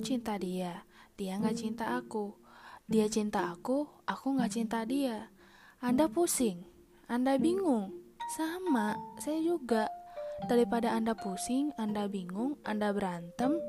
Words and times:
cinta 0.00 0.36
dia, 0.40 0.84
dia 1.14 1.36
nggak 1.36 1.56
cinta 1.56 1.96
aku. 1.96 2.36
Dia 2.90 3.06
cinta 3.06 3.52
aku, 3.52 3.86
aku 4.08 4.26
nggak 4.34 4.50
cinta 4.50 4.82
dia. 4.82 5.30
Anda 5.78 6.10
pusing, 6.10 6.66
Anda 7.06 7.38
bingung. 7.38 7.94
Sama, 8.34 8.98
saya 9.22 9.38
juga. 9.38 9.86
Daripada 10.48 10.96
Anda 10.96 11.14
pusing, 11.14 11.70
Anda 11.78 12.10
bingung, 12.10 12.58
Anda 12.66 12.90
berantem, 12.90 13.60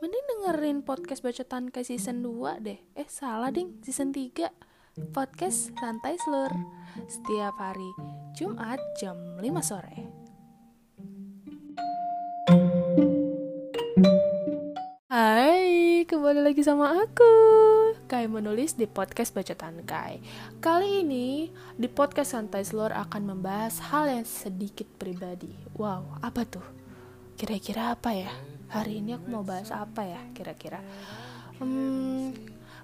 mending 0.00 0.26
dengerin 0.30 0.78
podcast 0.86 1.20
bacotan 1.20 1.68
ke 1.68 1.82
season 1.82 2.22
2 2.22 2.62
deh. 2.62 2.78
Eh, 2.96 3.08
salah 3.10 3.50
ding, 3.50 3.82
season 3.82 4.14
3. 4.14 4.48
Podcast 5.14 5.70
Santai 5.78 6.18
Slur. 6.18 6.50
Setiap 7.06 7.54
hari 7.58 7.90
Jumat 8.34 8.82
jam 8.98 9.14
5 9.38 9.62
sore. 9.62 10.17
Kembali 16.08 16.40
lagi 16.40 16.64
sama 16.64 17.04
aku 17.04 17.34
Kai 18.08 18.24
menulis 18.32 18.72
di 18.72 18.88
podcast 18.88 19.28
Bacotan 19.36 19.84
Kai 19.84 20.24
Kali 20.56 21.04
ini, 21.04 21.52
di 21.76 21.84
podcast 21.84 22.32
Santai 22.32 22.64
Slur 22.64 22.96
akan 22.96 23.36
membahas 23.36 23.76
hal 23.92 24.08
yang 24.08 24.24
sedikit 24.24 24.88
pribadi 24.96 25.52
Wow, 25.76 26.16
apa 26.24 26.48
tuh? 26.48 26.64
Kira-kira 27.36 27.92
apa 27.92 28.16
ya? 28.16 28.32
Hari 28.72 29.04
ini 29.04 29.20
aku 29.20 29.28
mau 29.28 29.44
bahas 29.44 29.68
apa 29.68 30.00
ya 30.08 30.24
kira-kira? 30.32 30.80
Hmm, 31.60 32.32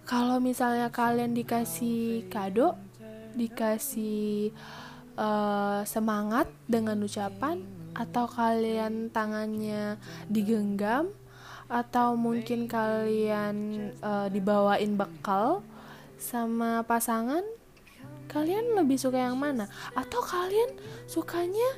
kalau 0.05 0.37
misalnya 0.37 0.93
kalian 0.93 1.33
dikasih 1.33 2.29
kado 2.29 2.77
Dikasih 3.41 4.53
uh, 5.17 5.81
semangat 5.89 6.53
dengan 6.69 7.01
ucapan 7.01 7.65
Atau 7.97 8.29
kalian 8.29 9.09
tangannya 9.09 9.97
digenggam 10.29 11.24
atau 11.67 12.15
mungkin 12.15 12.69
kalian 12.69 13.57
uh, 14.05 14.29
dibawain 14.29 14.95
bekal 14.95 15.65
sama 16.21 16.85
pasangan 16.85 17.43
kalian 18.29 18.77
lebih 18.77 18.97
suka 18.97 19.21
yang 19.21 19.37
mana 19.37 19.69
atau 19.93 20.21
kalian 20.25 20.75
sukanya 21.05 21.71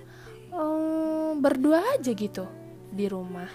um, 0.54 1.38
berdua 1.42 1.82
aja 1.98 2.12
gitu 2.14 2.46
di 2.92 3.10
rumah 3.10 3.50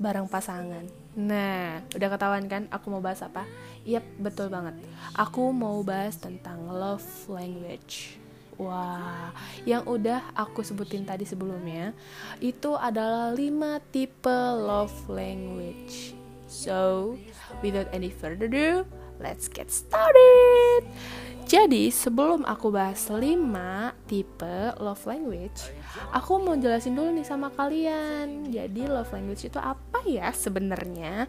bareng 0.00 0.28
pasangan 0.28 0.88
nah 1.12 1.84
udah 1.92 2.08
ketahuan 2.08 2.48
kan 2.48 2.64
aku 2.72 2.88
mau 2.88 3.04
bahas 3.04 3.20
apa 3.20 3.44
Yap, 3.82 4.06
betul 4.22 4.46
banget. 4.46 4.78
Aku 5.18 5.50
mau 5.50 5.82
bahas 5.82 6.14
tentang 6.14 6.70
love 6.70 7.02
language. 7.26 8.21
Wah, 8.60 9.32
yang 9.64 9.88
udah 9.88 10.36
aku 10.36 10.60
sebutin 10.60 11.08
tadi 11.08 11.24
sebelumnya 11.24 11.96
itu 12.38 12.76
adalah 12.76 13.32
5 13.32 13.80
tipe 13.88 14.38
love 14.60 14.92
language. 15.08 16.12
So, 16.52 17.16
without 17.64 17.88
any 17.96 18.12
further 18.12 18.44
ado, 18.44 18.84
let's 19.16 19.48
get 19.48 19.72
started. 19.72 20.84
Jadi, 21.48 21.88
sebelum 21.88 22.44
aku 22.44 22.68
bahas 22.68 23.08
5 23.08 23.24
tipe 24.04 24.56
love 24.76 25.04
language, 25.08 25.72
aku 26.12 26.40
mau 26.40 26.52
jelasin 26.56 26.92
dulu 26.92 27.08
nih 27.12 27.26
sama 27.26 27.48
kalian. 27.56 28.52
Jadi, 28.52 28.84
love 28.84 29.10
language 29.16 29.48
itu 29.48 29.56
apa 29.56 30.04
ya 30.04 30.28
sebenarnya? 30.32 31.24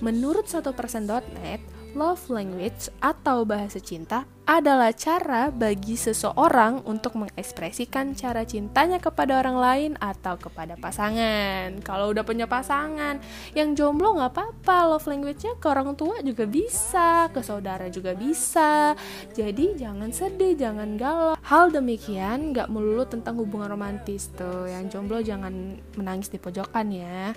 Menurut 0.00 0.48
1%.net, 0.48 1.60
love 1.92 2.24
language 2.32 2.88
atau 3.04 3.44
bahasa 3.44 3.76
cinta 3.76 4.24
adalah 4.42 4.90
cara 4.90 5.54
bagi 5.54 5.94
seseorang 5.94 6.82
untuk 6.82 7.14
mengekspresikan 7.14 8.18
cara 8.18 8.42
cintanya 8.42 8.98
kepada 8.98 9.38
orang 9.38 9.56
lain 9.56 9.92
atau 10.02 10.34
kepada 10.34 10.74
pasangan. 10.74 11.78
Kalau 11.86 12.10
udah 12.10 12.26
punya 12.26 12.50
pasangan, 12.50 13.22
yang 13.54 13.78
jomblo 13.78 14.18
nggak 14.18 14.34
apa-apa, 14.34 14.76
love 14.92 15.06
language-nya 15.06 15.56
ke 15.62 15.66
orang 15.70 15.94
tua 15.94 16.18
juga 16.26 16.42
bisa, 16.44 17.30
ke 17.30 17.38
saudara 17.38 17.86
juga 17.86 18.18
bisa. 18.18 18.98
Jadi 19.30 19.78
jangan 19.78 20.10
sedih, 20.10 20.58
jangan 20.58 20.98
galau. 20.98 21.38
Hal 21.38 21.70
demikian 21.70 22.50
nggak 22.50 22.66
melulu 22.66 23.06
tentang 23.06 23.38
hubungan 23.38 23.70
romantis 23.70 24.34
tuh. 24.34 24.66
Yang 24.66 24.98
jomblo 24.98 25.22
jangan 25.22 25.78
menangis 25.94 26.34
di 26.34 26.42
pojokan 26.42 26.90
ya, 26.90 27.30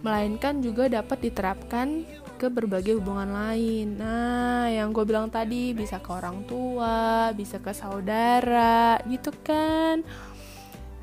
melainkan 0.00 0.64
juga 0.64 0.88
dapat 0.88 1.28
diterapkan 1.28 2.08
ke 2.42 2.50
berbagai 2.50 2.98
hubungan 2.98 3.30
lain. 3.30 4.02
Nah, 4.02 4.66
yang 4.66 4.90
gue 4.90 5.06
bilang 5.06 5.30
tadi 5.30 5.70
bisa 5.70 6.02
ke 6.02 6.10
orang 6.10 6.42
tua, 6.42 7.30
bisa 7.38 7.62
ke 7.62 7.70
saudara, 7.70 8.98
gitu 9.06 9.30
kan. 9.46 10.02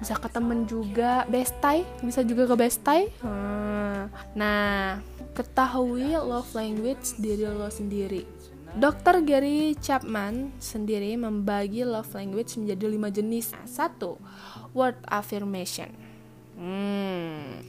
Bisa 0.03 0.19
ke 0.19 0.27
temen 0.27 0.67
juga, 0.67 1.23
bestai, 1.31 1.87
bisa 2.03 2.27
juga 2.27 2.43
ke 2.43 2.55
bestai. 2.59 3.07
Hmm. 3.23 4.11
Nah, 4.35 4.99
ketahui 5.31 6.11
love 6.19 6.51
language 6.51 7.15
diri 7.15 7.47
lo 7.47 7.71
sendiri. 7.71 8.27
Dr. 8.75 9.23
Gary 9.23 9.79
Chapman 9.79 10.51
sendiri 10.59 11.15
membagi 11.15 11.87
love 11.87 12.11
language 12.11 12.59
menjadi 12.59 12.85
lima 12.91 13.07
jenis. 13.07 13.55
Satu, 13.63 14.19
word 14.75 14.99
affirmation. 15.07 15.87
Hmm 16.59 17.63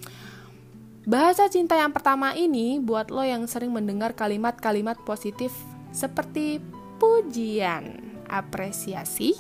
Bahasa 1.09 1.49
cinta 1.49 1.81
yang 1.81 1.97
pertama 1.97 2.37
ini 2.37 2.77
buat 2.77 3.09
lo 3.09 3.25
yang 3.25 3.49
sering 3.49 3.73
mendengar 3.73 4.13
kalimat-kalimat 4.13 5.01
positif 5.09 5.49
seperti 5.97 6.61
pujian, 7.01 8.21
apresiasi, 8.29 9.33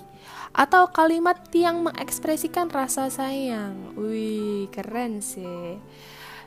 atau 0.56 0.88
kalimat 0.88 1.37
yang 1.53 1.84
mengekspresikan 1.84 2.72
rasa 2.72 3.12
sayang. 3.12 3.93
Wih, 3.93 4.72
keren 4.72 5.21
sih. 5.21 5.76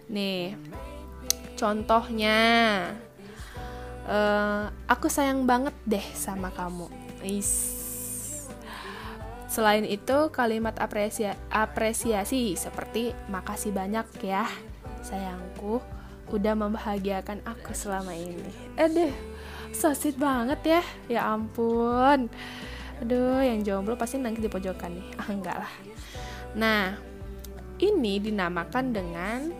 Nih, 0.09 0.57
contohnya, 1.61 2.41
uh, 4.09 4.73
aku 4.89 5.13
sayang 5.13 5.45
banget 5.45 5.77
deh 5.85 6.07
sama 6.17 6.49
kamu. 6.57 6.89
Is. 7.21 7.77
Selain 9.45 9.85
itu, 9.85 10.33
kalimat 10.33 10.73
apresia 10.81 11.37
apresiasi 11.53 12.57
seperti 12.57 13.13
makasih 13.29 13.69
banyak 13.69 14.09
ya 14.25 14.49
sayangku 15.03 15.83
udah 16.31 16.55
membahagiakan 16.55 17.43
aku 17.43 17.75
selama 17.75 18.15
ini. 18.15 18.47
Aduh, 18.79 19.11
so 19.75 19.91
sweet 19.91 20.15
banget 20.15 20.79
ya. 20.79 20.83
Ya 21.11 21.21
ampun. 21.27 22.31
Aduh, 23.03 23.43
yang 23.43 23.61
jomblo 23.67 23.99
pasti 23.99 24.15
nangis 24.15 24.39
di 24.39 24.47
pojokan 24.47 24.95
nih. 24.95 25.07
Ah, 25.19 25.27
enggak 25.29 25.57
lah. 25.59 25.73
Nah, 26.55 26.95
ini 27.83 28.23
dinamakan 28.23 28.95
dengan 28.95 29.51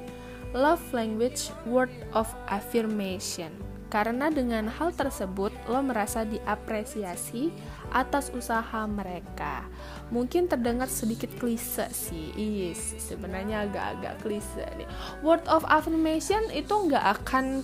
love 0.55 0.81
language 0.95 1.51
word 1.67 1.91
of 2.15 2.29
affirmation. 2.47 3.51
Karena 3.93 4.33
dengan 4.33 4.73
hal 4.73 4.89
tersebut 4.89 5.53
lo 5.69 5.85
merasa 5.85 6.25
diapresiasi 6.25 7.53
atas 7.93 8.33
usaha 8.33 8.89
mereka. 8.89 9.69
Mungkin 10.09 10.49
terdengar 10.49 10.89
sedikit 10.89 11.29
klise 11.37 11.93
sih, 11.93 12.33
yes, 12.33 12.97
sebenarnya 12.97 13.69
agak-agak 13.69 14.25
klise 14.25 14.65
nih. 14.81 14.89
Word 15.21 15.45
of 15.45 15.61
affirmation 15.69 16.41
itu 16.49 16.73
nggak 16.73 17.21
akan 17.21 17.61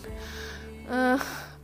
uh, 0.85 1.17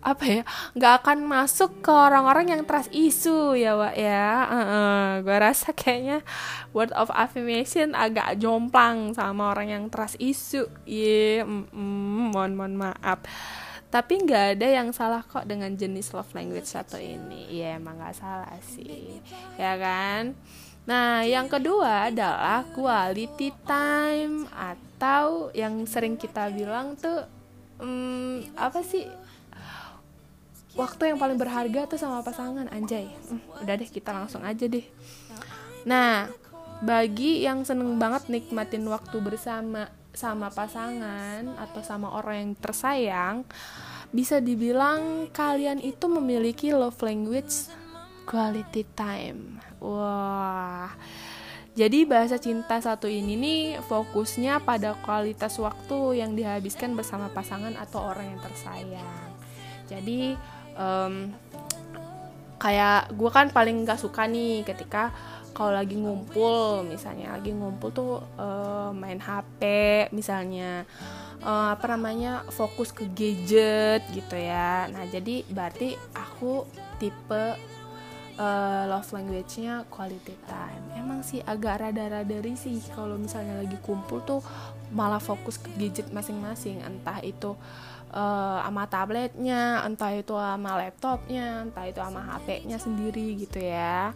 apa 0.06 0.22
ya 0.30 0.44
nggak 0.78 0.94
akan 1.02 1.26
masuk 1.26 1.82
ke 1.82 1.90
orang-orang 1.90 2.54
yang 2.54 2.62
trust 2.62 2.94
isu 2.94 3.58
ya 3.58 3.74
Wak 3.74 3.98
ya 3.98 4.46
uh, 4.46 4.58
uh, 4.62 5.06
gue 5.26 5.34
rasa 5.34 5.74
kayaknya 5.74 6.22
word 6.78 6.94
of 6.94 7.10
affirmation 7.10 7.98
agak 7.98 8.38
jomplang 8.38 9.18
sama 9.18 9.50
orang 9.58 9.74
yang 9.74 9.84
trust 9.90 10.22
isu 10.22 10.70
iya 10.86 11.42
yeah, 11.42 11.50
mm, 11.50 11.74
mm, 11.74 12.38
mohon 12.38 12.54
mohon 12.54 12.74
maaf 12.78 13.26
tapi 13.96 14.20
nggak 14.28 14.60
ada 14.60 14.68
yang 14.68 14.92
salah 14.92 15.24
kok 15.24 15.48
dengan 15.48 15.72
jenis 15.72 16.12
love 16.12 16.36
language 16.36 16.68
satu 16.68 17.00
ini. 17.00 17.48
Ya 17.48 17.80
emang 17.80 17.96
nggak 17.96 18.20
salah 18.20 18.52
sih. 18.60 19.24
Ya 19.56 19.80
kan? 19.80 20.36
Nah 20.84 21.24
yang 21.24 21.48
kedua 21.48 22.12
adalah 22.12 22.68
quality 22.76 23.56
time 23.64 24.52
atau 24.52 25.48
yang 25.56 25.88
sering 25.88 26.20
kita 26.20 26.52
bilang 26.52 27.00
tuh 27.00 27.24
hmm, 27.80 28.60
apa 28.60 28.84
sih? 28.84 29.08
Waktu 30.76 31.16
yang 31.16 31.20
paling 31.24 31.40
berharga 31.40 31.88
tuh 31.88 31.96
sama 31.96 32.20
pasangan 32.20 32.68
anjay. 32.76 33.08
Hmm, 33.32 33.40
udah 33.64 33.80
deh 33.80 33.88
kita 33.88 34.12
langsung 34.12 34.44
aja 34.44 34.68
deh. 34.68 34.84
Nah 35.88 36.28
bagi 36.84 37.48
yang 37.48 37.64
seneng 37.64 37.96
banget 37.96 38.28
nikmatin 38.28 38.84
waktu 38.92 39.24
bersama 39.24 39.88
sama 40.16 40.50
pasangan 40.50 41.44
atau 41.60 41.82
sama 41.84 42.16
orang 42.16 42.36
yang 42.40 42.54
tersayang 42.58 43.36
bisa 44.16 44.40
dibilang 44.40 45.28
kalian 45.36 45.84
itu 45.84 46.08
memiliki 46.08 46.72
love 46.72 46.98
language 47.04 47.68
quality 48.24 48.84
time. 48.96 49.60
Wah. 49.84 50.90
Jadi 51.76 52.08
bahasa 52.08 52.40
cinta 52.40 52.80
satu 52.80 53.12
ini 53.12 53.36
nih 53.36 53.62
fokusnya 53.84 54.64
pada 54.64 54.96
kualitas 55.04 55.60
waktu 55.60 56.24
yang 56.24 56.32
dihabiskan 56.32 56.96
bersama 56.96 57.28
pasangan 57.28 57.76
atau 57.76 58.00
orang 58.00 58.32
yang 58.32 58.40
tersayang. 58.40 59.28
Jadi 59.92 60.40
um, 60.80 61.36
kayak 62.56 63.12
gue 63.12 63.28
kan 63.28 63.52
paling 63.52 63.84
gak 63.84 64.00
suka 64.00 64.24
nih 64.24 64.64
ketika 64.64 65.12
kalau 65.56 65.72
lagi 65.72 65.96
ngumpul 65.96 66.84
misalnya 66.84 67.32
lagi 67.32 67.56
ngumpul 67.56 67.90
tuh 67.96 68.20
uh, 68.36 68.92
main 68.92 69.24
HP 69.24 69.64
misalnya 70.12 70.84
uh, 71.40 71.72
apa 71.72 71.96
namanya 71.96 72.44
fokus 72.52 72.92
ke 72.92 73.08
gadget 73.16 74.04
gitu 74.12 74.36
ya 74.36 74.92
nah 74.92 75.08
jadi 75.08 75.48
berarti 75.48 75.96
aku 76.12 76.68
tipe 77.00 77.56
uh, 78.40 78.84
love 78.88 79.10
language-nya 79.16 79.88
quality 79.88 80.36
time. 80.48 80.84
Emang 80.96 81.24
sih 81.24 81.40
agak 81.44 81.82
rada-rada 81.82 82.38
sih 82.56 82.80
kalau 82.94 83.16
misalnya 83.16 83.60
lagi 83.64 83.78
kumpul 83.84 84.22
tuh 84.24 84.42
malah 84.92 85.20
fokus 85.20 85.60
ke 85.60 85.72
gadget 85.80 86.12
masing-masing, 86.12 86.84
entah 86.84 87.20
itu 87.24 87.56
uh, 88.14 88.60
sama 88.62 88.86
tabletnya, 88.88 89.84
entah 89.84 90.12
itu 90.14 90.36
sama 90.36 90.78
laptopnya, 90.80 91.66
entah 91.66 91.86
itu 91.88 92.00
sama 92.00 92.22
HP-nya 92.36 92.78
sendiri 92.80 93.36
gitu 93.40 93.60
ya. 93.60 94.14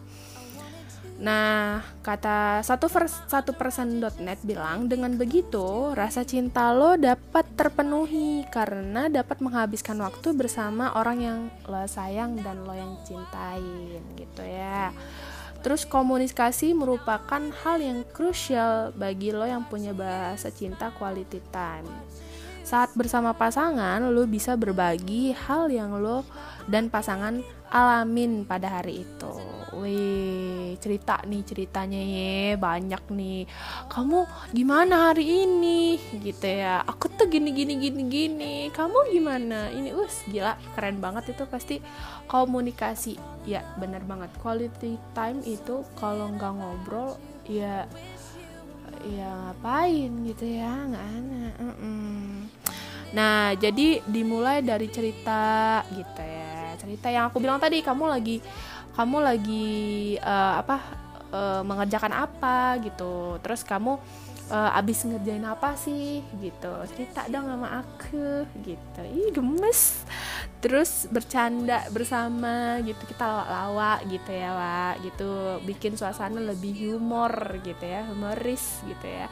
Nah, 1.20 1.84
kata 2.00 2.64
satu 2.64 2.88
satu 3.28 3.52
persen.net 3.52 4.40
bilang 4.40 4.88
dengan 4.88 5.12
begitu 5.20 5.92
rasa 5.92 6.24
cinta 6.24 6.72
lo 6.72 6.96
dapat 6.96 7.44
terpenuhi 7.60 8.48
karena 8.48 9.12
dapat 9.12 9.44
menghabiskan 9.44 10.00
waktu 10.00 10.32
bersama 10.32 10.96
orang 10.96 11.18
yang 11.20 11.38
lo 11.68 11.84
sayang 11.84 12.40
dan 12.40 12.64
lo 12.64 12.72
yang 12.72 12.96
cintain 13.04 14.00
gitu 14.16 14.40
ya. 14.40 14.96
Terus 15.60 15.84
komunikasi 15.84 16.72
merupakan 16.72 17.52
hal 17.52 17.76
yang 17.84 18.00
krusial 18.16 18.96
bagi 18.96 19.28
lo 19.28 19.44
yang 19.44 19.68
punya 19.68 19.92
bahasa 19.92 20.48
cinta 20.48 20.88
quality 20.96 21.44
time. 21.52 21.84
Saat 22.70 22.94
bersama 22.94 23.34
pasangan, 23.34 23.98
lo 24.14 24.30
bisa 24.30 24.54
berbagi 24.54 25.34
hal 25.34 25.74
yang 25.74 25.98
lo 25.98 26.22
dan 26.70 26.86
pasangan 26.86 27.42
alamin 27.66 28.46
pada 28.46 28.78
hari 28.78 29.02
itu. 29.02 29.34
Wih, 29.74 30.78
cerita 30.78 31.18
nih 31.26 31.42
ceritanya 31.42 31.98
ya 31.98 32.54
banyak 32.54 33.02
nih. 33.10 33.50
Kamu 33.90 34.22
gimana 34.54 35.10
hari 35.10 35.50
ini? 35.50 35.98
Gitu 36.22 36.46
ya. 36.46 36.86
Aku 36.86 37.10
tuh 37.10 37.26
gini 37.26 37.50
gini 37.50 37.74
gini 37.74 38.06
gini. 38.06 38.54
Kamu 38.70 39.10
gimana? 39.10 39.74
Ini 39.74 39.90
us 39.90 40.22
gila 40.30 40.54
keren 40.78 41.02
banget 41.02 41.34
itu 41.34 41.50
pasti 41.50 41.82
komunikasi. 42.30 43.18
Ya 43.50 43.66
bener 43.82 44.06
banget. 44.06 44.30
Quality 44.38 44.94
time 45.10 45.42
itu 45.42 45.82
kalau 45.98 46.30
nggak 46.38 46.54
ngobrol 46.54 47.18
ya 47.50 47.90
ya 49.06 49.30
ngapain 49.48 50.10
gitu 50.28 50.44
ya 50.44 50.72
nggak 50.88 51.06
enak. 51.20 51.54
Mm 51.58 51.74
-mm. 51.74 52.20
Nah 53.16 53.56
jadi 53.58 54.04
dimulai 54.06 54.62
dari 54.62 54.86
cerita 54.92 55.82
gitu 55.90 56.22
ya 56.22 56.76
cerita 56.80 57.06
yang 57.12 57.28
aku 57.28 57.42
bilang 57.42 57.60
tadi 57.60 57.84
kamu 57.84 58.04
lagi 58.08 58.40
kamu 58.96 59.16
lagi 59.22 59.68
uh, 60.22 60.60
apa 60.64 60.76
uh, 61.30 61.62
mengerjakan 61.62 62.12
apa 62.14 62.80
gitu 62.82 63.38
terus 63.44 63.62
kamu 63.62 64.00
uh, 64.50 64.78
abis 64.78 65.06
ngerjain 65.06 65.46
apa 65.46 65.78
sih 65.78 66.20
gitu 66.42 66.72
cerita 66.92 67.24
dong 67.30 67.46
sama 67.46 67.84
aku 67.86 68.44
gitu 68.66 69.00
ih 69.06 69.30
gemes 69.30 70.02
terus 70.60 71.08
bercanda 71.08 71.88
bersama 71.88 72.78
gitu 72.84 73.00
kita 73.08 73.24
lawa 73.24 74.00
gitu 74.08 74.30
ya 74.30 74.52
Wak 74.52 74.94
gitu. 75.04 75.32
Bikin 75.64 75.96
suasana 75.96 76.40
lebih 76.40 76.76
humor 76.76 77.58
gitu 77.64 77.84
ya 77.84 78.04
humoris 78.06 78.84
gitu 78.84 79.06
ya. 79.08 79.26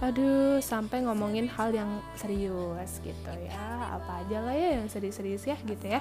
Aduh 0.00 0.62
sampai 0.64 1.04
ngomongin 1.04 1.50
hal 1.50 1.74
yang 1.74 2.00
serius 2.16 3.02
gitu 3.02 3.32
ya. 3.44 3.98
Apa 3.98 4.24
aja 4.24 4.38
lah 4.46 4.54
ya 4.54 4.80
yang 4.80 4.86
serius-serius 4.88 5.44
ya 5.44 5.58
gitu 5.66 5.86
ya. 5.90 6.00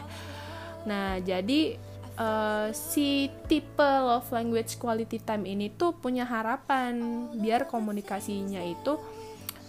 Nah, 0.88 1.19
jadi 1.19 1.75
uh, 2.19 2.69
si 2.72 3.27
tipe 3.48 3.83
love 3.83 4.30
language 4.31 4.80
quality 4.80 5.19
time 5.19 5.44
ini 5.44 5.72
tuh 5.74 5.95
punya 5.95 6.24
harapan 6.24 7.27
biar 7.36 7.68
komunikasinya 7.68 8.63
itu 8.63 8.95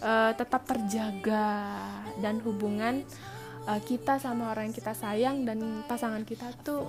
uh, 0.03 0.32
tetap 0.35 0.67
terjaga 0.67 1.79
dan 2.23 2.38
hubungan 2.43 3.06
uh, 3.66 3.80
kita 3.82 4.16
sama 4.22 4.54
orang 4.54 4.70
yang 4.70 4.76
kita 4.76 4.92
sayang 4.94 5.42
dan 5.44 5.82
pasangan 5.90 6.22
kita 6.24 6.52
tuh 6.64 6.86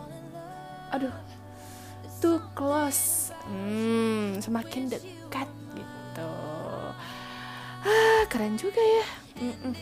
aduh 0.92 1.14
too 2.22 2.38
close 2.54 3.34
hmm, 3.50 4.38
semakin 4.44 4.92
dekat 4.92 5.50
gitu 5.74 6.32
ah 7.82 8.24
keren 8.30 8.60
juga 8.60 8.80
ya 8.80 9.08
mm 9.42 9.56
-mm. 9.58 9.74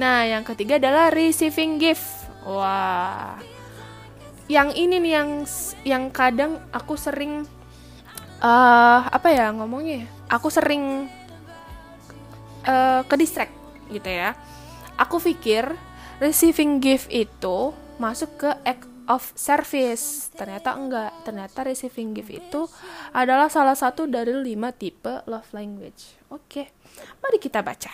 nah 0.00 0.24
yang 0.24 0.46
ketiga 0.46 0.80
adalah 0.80 1.12
receiving 1.12 1.76
gift 1.76 2.22
Wah. 2.42 3.38
Yang 4.50 4.68
ini 4.74 4.96
nih 4.98 5.12
yang 5.14 5.30
yang 5.86 6.04
kadang 6.10 6.58
aku 6.74 6.98
sering 6.98 7.46
uh, 8.42 9.00
apa 9.06 9.28
ya 9.30 9.54
ngomongnya? 9.54 10.04
Ya? 10.04 10.06
Aku 10.34 10.50
sering 10.50 11.06
uh, 12.66 13.00
ke 13.06 13.14
distract 13.14 13.54
gitu 13.88 14.10
ya. 14.10 14.34
Aku 14.98 15.22
pikir 15.22 15.70
receiving 16.22 16.78
gift 16.78 17.10
itu 17.10 17.74
masuk 17.98 18.30
ke 18.38 18.50
act 18.62 18.86
of 19.10 19.26
service. 19.34 20.30
Ternyata 20.30 20.78
enggak. 20.78 21.10
Ternyata 21.26 21.66
receiving 21.66 22.14
gift 22.14 22.30
itu 22.30 22.70
adalah 23.10 23.50
salah 23.50 23.74
satu 23.74 24.06
dari 24.06 24.30
lima 24.30 24.70
tipe 24.70 25.26
love 25.26 25.50
language. 25.50 26.14
Oke, 26.30 26.70
mari 27.18 27.42
kita 27.42 27.58
baca. 27.66 27.90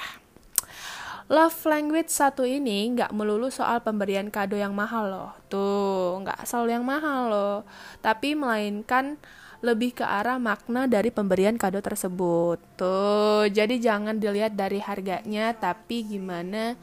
Love 1.29 1.61
language 1.69 2.09
satu 2.09 2.45
ini 2.45 2.89
nggak 2.97 3.13
melulu 3.13 3.53
soal 3.53 3.85
pemberian 3.85 4.33
kado 4.33 4.57
yang 4.57 4.73
mahal 4.73 5.09
loh. 5.09 5.33
Tuh, 5.49 6.21
nggak 6.25 6.45
selalu 6.45 6.77
yang 6.77 6.85
mahal 6.89 7.29
loh. 7.29 7.59
Tapi 8.01 8.33
melainkan 8.33 9.21
lebih 9.61 10.01
ke 10.01 10.05
arah 10.07 10.39
makna 10.41 10.89
dari 10.89 11.13
pemberian 11.13 11.61
kado 11.61 11.85
tersebut. 11.85 12.63
Tuh, 12.81 13.45
jadi 13.53 13.77
jangan 13.77 14.17
dilihat 14.17 14.57
dari 14.57 14.81
harganya, 14.81 15.53
tapi 15.53 16.07
gimana 16.07 16.79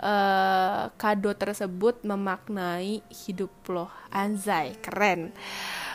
uh, 0.00 0.90
kado 0.96 1.30
tersebut 1.36 2.02
memaknai 2.02 3.04
hidup 3.08 3.52
lo. 3.68 3.86
Anzai, 4.10 4.74
keren. 4.80 5.30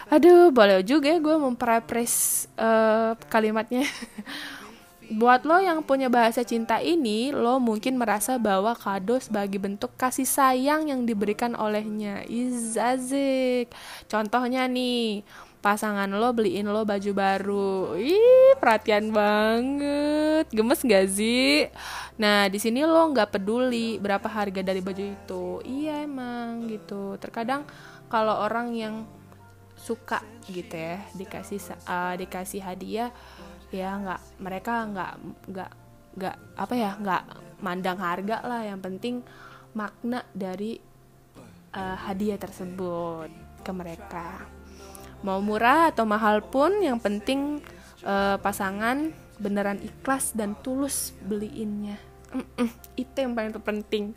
Aduh, 0.07 0.53
boleh 0.53 0.85
juga 0.85 1.09
ya 1.09 1.17
gue 1.17 1.35
memperapres 1.35 2.45
uh, 2.55 3.17
kalimatnya. 3.27 3.83
Buat 5.05 5.45
lo 5.45 5.61
yang 5.61 5.85
punya 5.85 6.09
bahasa 6.09 6.41
cinta 6.41 6.81
ini, 6.81 7.29
lo 7.29 7.61
mungkin 7.61 7.93
merasa 7.93 8.41
bahwa 8.41 8.73
kado 8.73 9.21
sebagai 9.21 9.61
bentuk 9.61 9.93
kasih 10.01 10.25
sayang 10.25 10.89
yang 10.89 11.05
diberikan 11.05 11.53
olehnya. 11.53 12.25
Izazik. 12.25 13.69
Contohnya 14.09 14.65
nih, 14.65 15.21
pasangan 15.65 16.05
lo 16.05 16.29
beliin 16.29 16.69
lo 16.69 16.85
baju 16.85 17.11
baru. 17.17 17.97
Ih, 17.97 18.53
perhatian 18.61 19.09
banget. 19.09 20.45
Gemes 20.53 20.85
gak 20.85 21.09
sih? 21.09 21.65
Nah, 22.21 22.45
di 22.45 22.61
sini 22.61 22.85
lo 22.85 23.09
nggak 23.09 23.33
peduli 23.33 23.97
berapa 23.97 24.29
harga 24.29 24.61
dari 24.61 24.77
baju 24.85 25.01
itu. 25.01 25.45
Iya 25.65 26.05
emang 26.05 26.69
gitu. 26.69 27.17
Terkadang 27.17 27.65
kalau 28.13 28.45
orang 28.45 28.77
yang 28.77 28.95
suka 29.73 30.21
gitu 30.47 30.77
ya 30.77 31.03
dikasih 31.13 31.59
uh, 31.85 32.15
dikasih 32.15 32.63
hadiah 32.63 33.11
ya 33.69 33.91
nggak 33.99 34.21
mereka 34.39 34.87
nggak 34.87 35.13
nggak 35.51 35.71
nggak 36.15 36.35
apa 36.55 36.73
ya 36.73 36.91
nggak 36.95 37.23
mandang 37.59 37.99
harga 37.99 38.39
lah 38.47 38.63
yang 38.63 38.79
penting 38.79 39.19
makna 39.75 40.23
dari 40.31 40.79
uh, 41.75 41.97
hadiah 42.07 42.39
tersebut 42.39 43.29
ke 43.61 43.71
mereka 43.75 44.47
mau 45.25 45.41
murah 45.41 45.89
atau 45.89 46.05
mahal 46.05 46.45
pun 46.45 46.69
yang 46.85 47.01
penting 47.01 47.57
uh, 48.05 48.37
pasangan 48.37 49.09
beneran 49.41 49.81
ikhlas 49.81 50.37
dan 50.37 50.53
tulus 50.61 51.17
beliinnya. 51.25 51.97
Mm-mm, 52.35 52.67
itu 52.99 53.15
yang 53.15 53.31
paling 53.31 53.55
terpenting. 53.55 54.11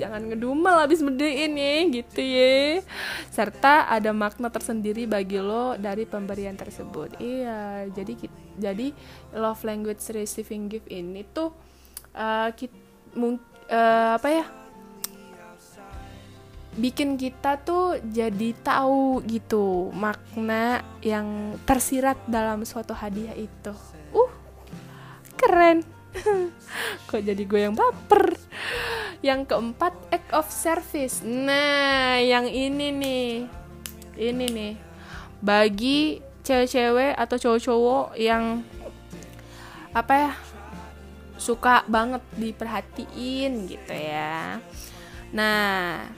Jangan 0.00 0.24
ngedumel 0.24 0.76
habis 0.82 1.04
beliin 1.04 1.52
ya 1.54 1.74
gitu 2.00 2.20
ya. 2.24 2.80
Serta 3.28 3.86
ada 3.86 4.10
makna 4.16 4.48
tersendiri 4.48 5.04
bagi 5.04 5.36
lo 5.38 5.76
dari 5.76 6.08
pemberian 6.08 6.56
tersebut. 6.56 7.20
Iya 7.20 7.86
jadi 7.92 8.12
jadi 8.58 8.86
love 9.36 9.62
language 9.62 10.00
receiving 10.10 10.72
gift 10.72 10.88
ini 10.88 11.22
tuh 11.28 11.52
uh, 12.16 12.48
kit, 12.56 12.72
mung, 13.12 13.36
uh, 13.68 14.16
apa 14.16 14.28
ya 14.32 14.44
bikin 16.78 17.18
kita 17.18 17.58
tuh 17.58 17.98
jadi 18.06 18.54
tahu 18.62 19.26
gitu 19.26 19.90
makna 19.90 20.86
yang 21.02 21.58
tersirat 21.66 22.16
dalam 22.30 22.62
suatu 22.62 22.94
hadiah 22.94 23.34
itu 23.34 23.74
uh 24.14 24.32
keren 25.34 25.82
Kok 27.08 27.20
jadi 27.20 27.42
gue 27.44 27.60
yang 27.68 27.76
baper? 27.76 28.34
Yang 29.20 29.54
keempat, 29.54 29.92
act 30.08 30.30
of 30.34 30.46
service. 30.48 31.20
Nah, 31.22 32.16
yang 32.18 32.48
ini 32.48 32.90
nih. 32.90 33.30
Ini 34.16 34.44
nih. 34.50 34.74
Bagi 35.38 36.18
cewek-cewek 36.42 37.12
atau 37.14 37.36
cowok-cowok 37.36 38.18
yang 38.18 38.64
apa 39.92 40.14
ya? 40.16 40.32
suka 41.38 41.86
banget 41.86 42.20
diperhatiin 42.34 43.70
gitu 43.70 43.94
ya. 43.94 44.58
Nah, 45.30 46.10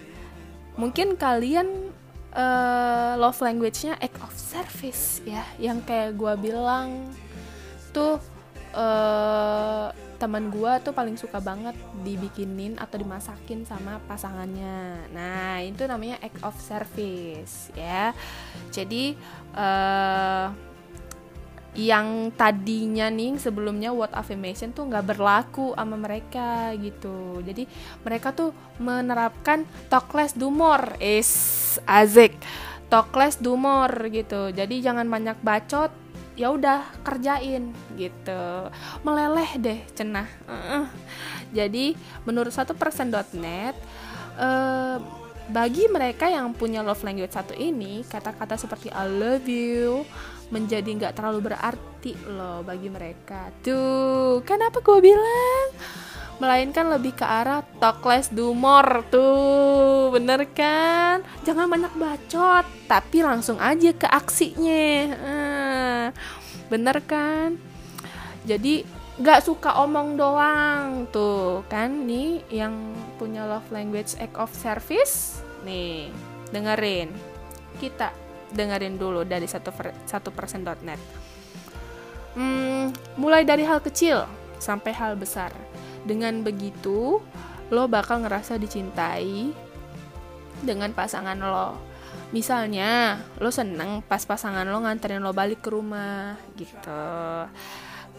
mungkin 0.80 1.20
kalian 1.20 1.92
uh, 2.32 3.20
love 3.20 3.36
language-nya 3.44 4.00
act 4.00 4.16
of 4.24 4.32
service 4.32 5.20
ya 5.28 5.44
yang 5.60 5.84
kayak 5.84 6.16
gue 6.16 6.32
bilang 6.40 7.12
tuh 7.92 8.16
uh, 8.72 9.92
teman 10.20 10.52
gue 10.52 10.72
tuh 10.84 10.92
paling 10.92 11.16
suka 11.16 11.40
banget 11.40 11.72
dibikinin 12.04 12.76
atau 12.76 13.00
dimasakin 13.00 13.64
sama 13.64 13.96
pasangannya. 14.04 15.08
Nah 15.16 15.64
itu 15.64 15.88
namanya 15.88 16.20
act 16.20 16.44
of 16.44 16.52
service 16.60 17.72
ya. 17.72 18.12
Jadi 18.68 19.16
uh, 19.56 20.52
yang 21.78 22.34
tadinya 22.34 23.06
nih 23.06 23.38
sebelumnya 23.38 23.94
word 23.94 24.10
affirmation 24.10 24.74
tuh 24.74 24.90
nggak 24.90 25.14
berlaku 25.14 25.70
sama 25.78 25.94
mereka 25.94 26.74
gitu. 26.74 27.38
Jadi 27.46 27.66
mereka 28.02 28.34
tuh 28.34 28.50
menerapkan 28.82 29.62
talk 29.86 30.10
less 30.14 30.34
do 30.34 30.50
more. 30.50 30.98
Is 30.98 31.30
azik 31.86 32.34
talk 32.90 33.14
less 33.14 33.38
do 33.38 33.54
more 33.54 34.10
gitu. 34.10 34.50
Jadi 34.50 34.82
jangan 34.82 35.06
banyak 35.06 35.38
bacot 35.40 35.94
ya 36.34 36.50
udah 36.50 36.82
kerjain 37.06 37.70
gitu. 37.94 38.42
Meleleh 39.06 39.50
deh 39.62 39.80
cenah. 39.94 40.26
Uh, 40.50 40.90
jadi 41.54 41.94
menurut 42.26 42.50
satu 42.50 42.74
persen.net 42.74 43.78
uh, 44.34 44.98
bagi 45.50 45.90
mereka 45.90 46.30
yang 46.30 46.54
punya 46.54 46.82
love 46.82 47.02
language 47.02 47.34
satu 47.34 47.54
ini 47.58 48.06
kata-kata 48.06 48.54
seperti 48.54 48.90
I 48.90 49.06
love 49.06 49.46
you 49.50 50.06
menjadi 50.50 50.86
nggak 50.86 51.14
terlalu 51.16 51.50
berarti 51.50 52.12
loh 52.26 52.60
bagi 52.66 52.90
mereka. 52.90 53.54
Tuh 53.62 54.42
kenapa 54.42 54.82
gue 54.82 54.98
bilang? 54.98 55.66
Melainkan 56.40 56.88
lebih 56.88 57.14
ke 57.14 57.24
arah 57.24 57.62
talk 57.78 58.02
less 58.02 58.32
do 58.32 58.50
more. 58.56 59.06
Tuh 59.12 60.10
bener 60.10 60.48
kan? 60.50 61.22
Jangan 61.46 61.70
banyak 61.70 61.92
bacot 61.94 62.66
tapi 62.90 63.22
langsung 63.22 63.62
aja 63.62 63.94
ke 63.94 64.08
aksinya. 64.08 64.88
Uh, 65.20 66.06
bener 66.72 66.98
kan? 67.04 67.60
Jadi 68.48 68.82
nggak 69.20 69.44
suka 69.44 69.84
omong 69.84 70.16
doang. 70.16 71.06
Tuh 71.12 71.62
kan? 71.68 72.08
Nih 72.08 72.40
yang 72.48 72.96
punya 73.20 73.44
love 73.44 73.68
language 73.68 74.16
act 74.16 74.34
of 74.40 74.50
service. 74.56 75.44
Nih 75.62 76.08
dengerin. 76.50 77.12
Kita 77.76 78.29
dengerin 78.50 78.98
dulu 78.98 79.22
dari 79.26 79.46
satu 79.46 79.70
satu 80.06 80.30
persen 80.34 80.66
net. 80.82 81.00
Hmm, 82.34 82.94
mulai 83.18 83.42
dari 83.42 83.66
hal 83.66 83.82
kecil 83.82 84.26
sampai 84.62 84.94
hal 84.94 85.18
besar. 85.18 85.50
Dengan 86.06 86.40
begitu, 86.46 87.18
lo 87.68 87.84
bakal 87.90 88.22
ngerasa 88.22 88.56
dicintai 88.56 89.50
dengan 90.62 90.94
pasangan 90.94 91.38
lo. 91.38 91.76
Misalnya, 92.30 93.18
lo 93.42 93.50
seneng 93.50 94.06
pas 94.06 94.22
pasangan 94.22 94.62
lo 94.62 94.78
nganterin 94.86 95.22
lo 95.22 95.34
balik 95.34 95.66
ke 95.66 95.70
rumah 95.74 96.38
gitu 96.54 97.02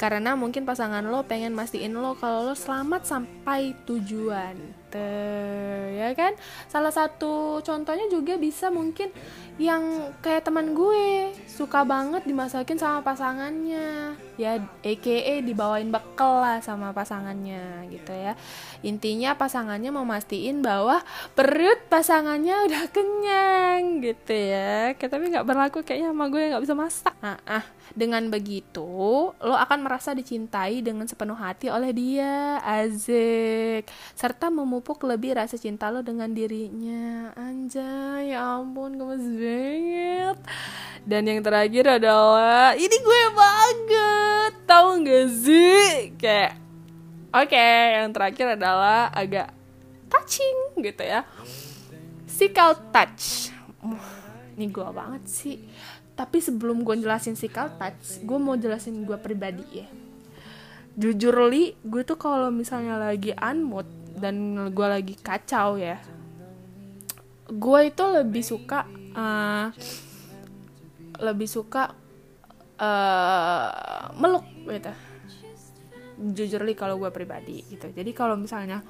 karena 0.01 0.33
mungkin 0.33 0.65
pasangan 0.65 1.05
lo 1.05 1.21
pengen 1.29 1.53
mastiin 1.53 1.93
lo 1.93 2.17
kalau 2.17 2.50
lo 2.50 2.55
selamat 2.57 3.05
sampai 3.05 3.77
tujuan 3.85 4.57
tuh 4.89 5.85
ya 5.93 6.09
kan 6.17 6.33
salah 6.71 6.89
satu 6.89 7.61
contohnya 7.61 8.09
juga 8.09 8.33
bisa 8.41 8.73
mungkin 8.73 9.13
yang 9.60 10.13
kayak 10.24 10.48
teman 10.48 10.72
gue 10.72 11.36
suka 11.50 11.84
banget 11.84 12.24
dimasakin 12.24 12.79
sama 12.79 13.03
pasangannya. 13.03 14.15
Ya 14.39 14.58
EKE 14.81 15.46
dibawain 15.46 15.91
bekal 15.91 16.41
lah 16.41 16.58
sama 16.63 16.96
pasangannya 16.96 17.86
gitu 17.91 18.10
ya. 18.15 18.34
Intinya 18.81 19.38
pasangannya 19.38 19.91
mau 19.93 20.08
mastiin 20.08 20.65
bahwa 20.65 21.03
perut 21.38 21.77
pasangannya 21.91 22.55
udah 22.72 22.84
kenyang 22.89 24.01
gitu 24.01 24.34
ya. 24.34 24.96
Tapi 24.98 25.29
nggak 25.29 25.46
berlaku 25.46 25.86
kayaknya 25.86 26.15
sama 26.15 26.25
gue 26.31 26.41
nggak 26.51 26.63
bisa 26.63 26.75
masak. 26.77 27.15
Nah, 27.22 27.38
ah. 27.46 27.65
Dengan 27.91 28.31
begitu 28.31 29.36
lo 29.36 29.55
akan 29.60 29.84
merasa 29.84 30.15
dicintai 30.15 30.79
dengan 30.79 31.03
sepenuh 31.12 31.36
hati 31.36 31.67
oleh 31.67 31.91
dia. 31.91 32.63
Azik 32.63 33.91
serta 34.15 34.48
memupuk 34.48 35.03
lebih 35.03 35.36
rasa 35.36 35.60
cinta 35.60 35.91
lo 35.91 36.00
dengan 36.00 36.31
dirinya. 36.31 37.36
Anjay 37.36 38.31
ya 38.31 38.63
ampun 38.63 38.96
gemes 38.96 39.27
banget. 39.41 40.38
Dan 41.01 41.25
yang 41.25 41.41
terakhir 41.41 41.98
adalah 41.98 42.77
ini 42.77 42.93
gue 42.93 43.24
banget. 43.33 44.51
Tahu 44.69 44.89
gak 45.01 45.27
sih? 45.33 46.13
Kayak 46.21 46.62
oke 47.33 47.50
okay, 47.50 47.98
yang 47.98 48.13
terakhir 48.13 48.45
adalah 48.53 49.10
agak 49.10 49.50
touching 50.07 50.86
gitu 50.86 51.01
ya. 51.01 51.25
Physical 52.29 52.77
touch. 52.93 53.50
Ini 54.55 54.65
gue 54.69 54.88
banget 54.93 55.24
sih. 55.25 55.57
Tapi 56.13 56.38
sebelum 56.38 56.86
gue 56.86 57.01
jelasin 57.01 57.33
physical 57.33 57.74
touch 57.81 58.21
gue 58.21 58.38
mau 58.38 58.53
jelasin 58.53 59.01
gue 59.01 59.17
pribadi 59.17 59.65
ya. 59.81 59.89
Jujur 60.93 61.50
li 61.50 61.74
gue 61.81 62.05
tuh 62.05 62.19
kalau 62.21 62.53
misalnya 62.53 63.01
lagi 63.01 63.33
unmood 63.33 63.89
dan 64.21 64.69
gue 64.69 64.88
lagi 64.88 65.15
kacau 65.17 65.79
ya 65.79 65.98
gue 67.51 67.79
itu 67.83 68.03
lebih 68.07 68.43
suka 68.48 68.88
uh, 69.15 69.71
lebih 71.21 71.47
suka 71.47 71.93
uh, 72.81 74.09
meluk 74.17 74.45
gitu. 74.67 74.93
Jujur 76.21 76.61
li 76.65 76.77
kalau 76.77 77.01
gue 77.01 77.09
pribadi 77.09 77.65
gitu. 77.69 77.89
Jadi 77.89 78.11
kalau 78.13 78.37
misalnya 78.37 78.85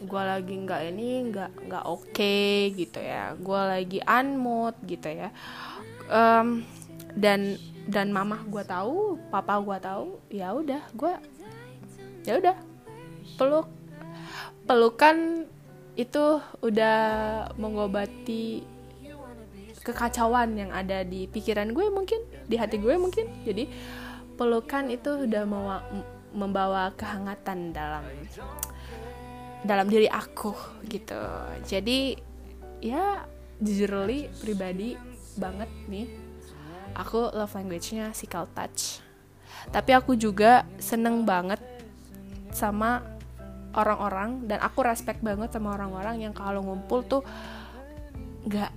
gue 0.00 0.22
lagi 0.22 0.54
nggak 0.56 0.82
ini 0.94 1.08
nggak 1.28 1.50
nggak 1.66 1.84
oke 1.86 2.10
okay, 2.10 2.70
gitu 2.74 2.98
ya. 3.02 3.34
Gue 3.38 3.60
lagi 3.60 3.98
unmood 4.02 4.78
gitu 4.86 5.08
ya. 5.10 5.30
Um, 6.10 6.66
dan 7.14 7.58
dan 7.90 8.14
mama 8.14 8.42
gue 8.46 8.62
tahu 8.62 9.18
papa 9.34 9.58
gue 9.58 9.78
tahu 9.82 10.06
ya 10.30 10.54
udah 10.54 10.82
gue 10.94 11.12
ya 12.26 12.38
udah 12.38 12.56
peluk. 13.38 13.66
Pelukan 14.66 15.46
itu 15.98 16.38
udah 16.62 16.98
mengobati 17.58 18.62
kekacauan 19.80 20.56
yang 20.56 20.70
ada 20.70 21.02
di 21.02 21.24
pikiran 21.24 21.72
gue 21.72 21.88
mungkin 21.88 22.20
di 22.46 22.56
hati 22.60 22.76
gue 22.76 22.94
mungkin. 23.00 23.26
Jadi 23.44 23.64
pelukan 24.36 24.88
itu 24.92 25.28
udah 25.28 25.42
mau 25.44 25.80
membawa 26.30 26.94
kehangatan 26.94 27.74
dalam 27.74 28.04
dalam 29.64 29.86
diri 29.88 30.08
aku 30.08 30.52
gitu. 30.88 31.20
Jadi 31.64 32.16
ya 32.80 33.24
jujur 33.60 34.08
li 34.08 34.28
pribadi 34.40 34.96
banget 35.36 35.68
nih. 35.88 36.08
Aku 36.96 37.30
love 37.30 37.54
language-nya 37.54 38.10
physical 38.10 38.50
touch. 38.50 39.00
Tapi 39.70 39.92
aku 39.92 40.16
juga 40.16 40.64
seneng 40.80 41.22
banget 41.28 41.60
sama 42.50 43.04
orang-orang 43.70 44.50
dan 44.50 44.58
aku 44.58 44.82
respect 44.82 45.22
banget 45.22 45.54
sama 45.54 45.78
orang-orang 45.78 46.26
yang 46.26 46.34
kalau 46.34 46.64
ngumpul 46.66 47.06
tuh 47.06 47.22
nggak 48.42 48.72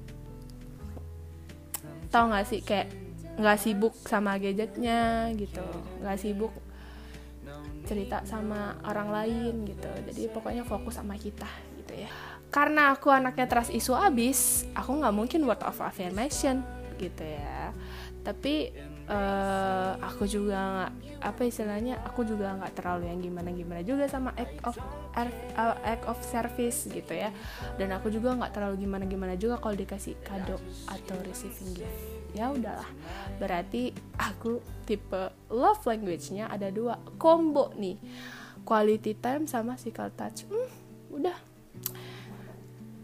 tau 2.14 2.30
gak 2.30 2.46
sih 2.46 2.62
kayak 2.62 2.94
nggak 3.34 3.58
sibuk 3.58 3.98
sama 4.06 4.38
gadgetnya 4.38 5.34
gitu. 5.34 5.66
Nggak 6.06 6.18
sibuk 6.22 6.54
cerita 7.84 8.24
sama 8.24 8.78
orang 8.86 9.10
lain 9.10 9.54
gitu. 9.68 9.90
Jadi 10.14 10.30
pokoknya 10.30 10.64
fokus 10.64 11.02
sama 11.02 11.18
kita 11.18 11.50
gitu 11.82 12.06
ya. 12.06 12.10
Karena 12.54 12.94
aku 12.94 13.10
anaknya 13.10 13.50
trust 13.50 13.74
isu 13.74 13.98
abis 13.98 14.70
aku 14.78 15.02
nggak 15.02 15.16
mungkin 15.16 15.42
word 15.50 15.66
of 15.66 15.82
affirmation 15.82 16.62
gitu 17.02 17.26
ya. 17.26 17.74
Tapi 18.22 18.72
uh, 19.10 20.00
aku 20.00 20.24
juga 20.30 20.58
nggak 20.62 20.92
apa 21.24 21.42
istilahnya 21.44 22.00
aku 22.06 22.24
juga 22.24 22.56
nggak 22.56 22.74
terlalu 22.78 23.10
yang 23.12 23.20
gimana 23.20 23.50
gimana 23.52 23.82
juga 23.84 24.06
sama 24.08 24.32
act 24.38 24.60
of 24.64 24.76
act 25.16 26.04
of 26.10 26.18
service 26.26 26.90
gitu 26.90 27.14
ya. 27.14 27.30
Dan 27.78 27.94
aku 27.94 28.10
juga 28.10 28.34
nggak 28.34 28.54
terlalu 28.54 28.86
gimana 28.86 29.06
gimana 29.06 29.34
juga 29.38 29.62
kalau 29.62 29.78
dikasih 29.78 30.18
kado 30.26 30.58
atau 30.90 31.18
receiving 31.24 31.72
gift. 31.78 32.00
Ya 32.34 32.50
udahlah. 32.50 32.90
Berarti 33.38 33.94
aku 34.18 34.58
tipe 34.90 35.30
love 35.54 35.84
language-nya 35.86 36.50
ada 36.50 36.74
dua. 36.74 36.98
Combo 37.22 37.70
nih. 37.78 38.02
Quality 38.66 39.14
time 39.20 39.44
sama 39.46 39.78
physical 39.78 40.10
touch. 40.18 40.50
Hmm, 40.50 40.70
udah. 41.14 41.38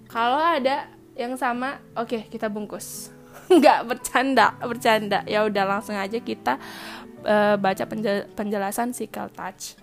Kalau 0.10 0.42
ada 0.42 0.90
yang 1.14 1.38
sama 1.38 1.78
oke 1.94 2.10
okay, 2.10 2.22
kita 2.26 2.50
bungkus. 2.50 3.14
Nggak 3.54 3.86
bercanda 3.86 4.58
bercanda. 4.66 5.22
Ya 5.30 5.46
udah 5.46 5.78
langsung 5.78 5.94
aja 5.94 6.18
kita 6.18 6.58
uh, 7.22 7.56
baca 7.60 7.84
penjelasan 8.34 8.98
physical 8.98 9.30
touch 9.30 9.78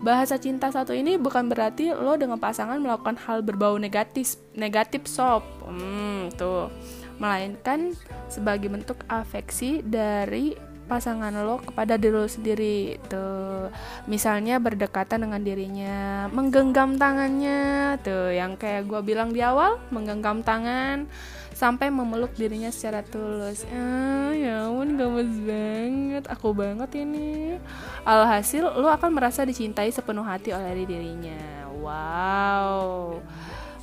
bahasa 0.00 0.40
cinta 0.40 0.72
satu 0.72 0.96
ini 0.96 1.14
bukan 1.20 1.46
berarti 1.46 1.94
lo 1.94 2.18
dengan 2.18 2.40
pasangan 2.40 2.80
melakukan 2.80 3.18
hal 3.20 3.44
berbau 3.44 3.78
negatif 3.78 4.40
negatif 4.56 5.06
sob. 5.06 5.44
Hmm, 5.62 6.32
tuh. 6.34 6.72
Melainkan 7.20 7.94
sebagai 8.26 8.66
bentuk 8.66 9.06
afeksi 9.06 9.84
dari 9.86 10.58
pasangan 10.84 11.32
lo 11.32 11.62
kepada 11.64 11.96
diri 11.96 12.12
lo 12.12 12.28
sendiri 12.28 13.00
tuh. 13.08 13.72
Misalnya 14.10 14.60
berdekatan 14.60 15.24
dengan 15.24 15.40
dirinya 15.40 16.28
menggenggam 16.28 17.00
tangannya 17.00 17.96
tuh. 18.04 18.34
Yang 18.34 18.60
kayak 18.60 18.82
gue 18.90 19.00
bilang 19.00 19.32
di 19.32 19.40
awal 19.40 19.80
menggenggam 19.88 20.44
tangan 20.44 21.08
sampai 21.54 21.88
memeluk 21.88 22.34
dirinya 22.34 22.68
secara 22.68 23.00
tulus. 23.06 23.64
Ah 23.70 24.34
ya 24.34 24.66
ampun 24.68 24.98
gemes 24.98 25.32
banget. 25.46 26.26
Aku 26.28 26.50
banget 26.52 26.90
ini. 26.98 27.56
Alhasil 28.02 28.66
lo 28.66 28.90
akan 28.90 29.14
merasa 29.14 29.46
dicintai 29.46 29.88
sepenuh 29.94 30.26
hati 30.26 30.50
oleh 30.50 30.84
dirinya. 30.84 31.70
Wow. 31.78 33.22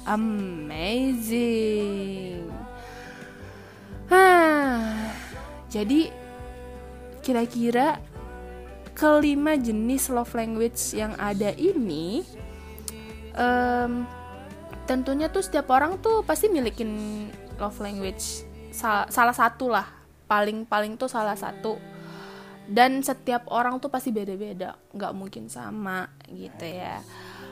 Amazing. 0.03 1.71
Hah, 4.11 5.15
jadi 5.71 6.11
kira-kira 7.23 8.01
kelima 8.91 9.55
jenis 9.55 10.11
love 10.11 10.35
language 10.35 10.91
yang 10.91 11.15
ada 11.15 11.55
ini 11.55 12.27
um, 13.37 14.03
tentunya 14.83 15.31
tuh 15.31 15.45
setiap 15.45 15.71
orang 15.71 15.95
tuh 16.03 16.27
pasti 16.27 16.51
milikin 16.51 16.91
love 17.61 17.77
language. 17.77 18.41
Sal 18.73 19.05
salah 19.13 19.37
satu 19.37 19.69
lah. 19.69 19.85
Paling 20.25 20.65
paling 20.65 20.97
tuh 20.97 21.05
salah 21.05 21.37
satu. 21.37 21.77
Dan 22.65 23.05
setiap 23.05 23.45
orang 23.53 23.77
tuh 23.77 23.93
pasti 23.93 24.09
beda-beda. 24.09 24.73
Nggak 24.97 25.13
mungkin 25.13 25.45
sama 25.45 26.09
gitu 26.33 26.65
ya. 26.65 27.03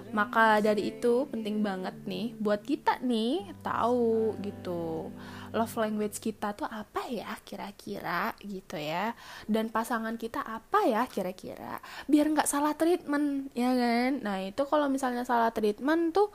Maka 0.09 0.57
dari 0.57 0.89
itu 0.89 1.29
penting 1.29 1.61
banget 1.61 1.93
nih 2.09 2.33
buat 2.41 2.65
kita 2.65 2.97
nih 3.05 3.53
tahu 3.61 4.33
gitu. 4.41 5.13
Love 5.53 5.75
language 5.81 6.17
kita 6.17 6.53
tuh 6.57 6.65
apa 6.65 7.05
ya 7.09 7.29
kira-kira 7.45 8.33
gitu 8.41 8.77
ya. 8.79 9.13
Dan 9.45 9.69
pasangan 9.69 10.17
kita 10.17 10.41
apa 10.41 10.87
ya 10.89 11.05
kira-kira. 11.05 11.77
Biar 12.09 12.25
nggak 12.33 12.49
salah 12.49 12.73
treatment 12.73 13.53
ya 13.53 13.69
kan? 13.75 14.23
Nah 14.25 14.41
itu 14.41 14.65
kalau 14.65 14.89
misalnya 14.89 15.27
salah 15.27 15.53
treatment 15.53 16.15
tuh 16.15 16.33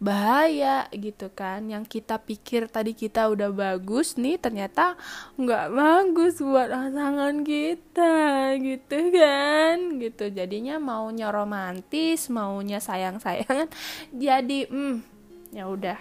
bahaya 0.00 0.88
gitu 0.96 1.28
kan. 1.30 1.68
Yang 1.68 2.00
kita 2.00 2.16
pikir 2.18 2.72
tadi 2.72 2.96
kita 2.96 3.28
udah 3.28 3.52
bagus 3.52 4.16
nih 4.16 4.40
ternyata 4.40 4.96
nggak 5.36 5.66
bagus 5.70 6.40
buat 6.40 6.72
pasangan 6.72 7.44
kita 7.44 8.16
gitu 8.56 8.98
kan. 9.12 10.00
Gitu 10.00 10.24
jadinya 10.32 10.80
maunya 10.80 11.28
romantis 11.28 12.32
maunya 12.32 12.80
sayang 12.80 13.20
sayangan 13.20 13.68
jadi 14.16 14.66
hmm 14.66 15.04
ya 15.52 15.68
udah. 15.68 16.00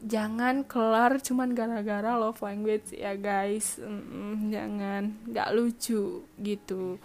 Jangan 0.00 0.64
kelar 0.64 1.20
cuman 1.20 1.52
gara-gara 1.52 2.16
love 2.16 2.40
language 2.40 2.96
ya 2.96 3.12
guys. 3.20 3.76
Mm 3.76 4.00
-mm, 4.00 4.34
jangan. 4.48 5.02
Nggak 5.28 5.50
lucu 5.52 6.24
gitu. 6.40 6.96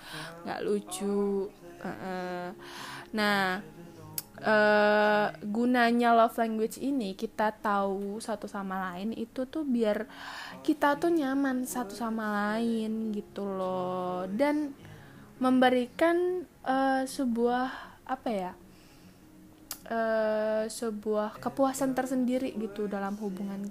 Nggak 0.47 0.63
lucu. 0.63 1.51
Uh 1.85 1.87
-uh. 1.91 2.45
nah 3.11 3.59
uh, 4.43 5.31
gunanya 5.45 6.11
love 6.11 6.35
language 6.35 6.81
ini 6.81 7.15
kita 7.15 7.55
tahu 7.55 8.19
satu 8.19 8.49
sama 8.49 8.91
lain 8.91 9.15
itu 9.15 9.47
tuh 9.47 9.63
biar 9.63 10.09
kita 10.65 10.99
tuh 10.99 11.13
nyaman 11.13 11.63
satu 11.63 11.95
sama 11.95 12.55
lain 12.55 13.15
gitu 13.15 13.45
loh. 13.47 14.27
Dan 14.27 14.75
memberikan 15.39 16.47
uh, 16.63 17.03
sebuah 17.03 17.67
apa 18.05 18.29
ya 18.31 18.51
uh, 19.91 20.63
sebuah 20.67 21.39
kepuasan 21.39 21.91
tersendiri 21.95 22.55
gitu 22.55 22.87
dalam 22.87 23.15
hubungan 23.19 23.67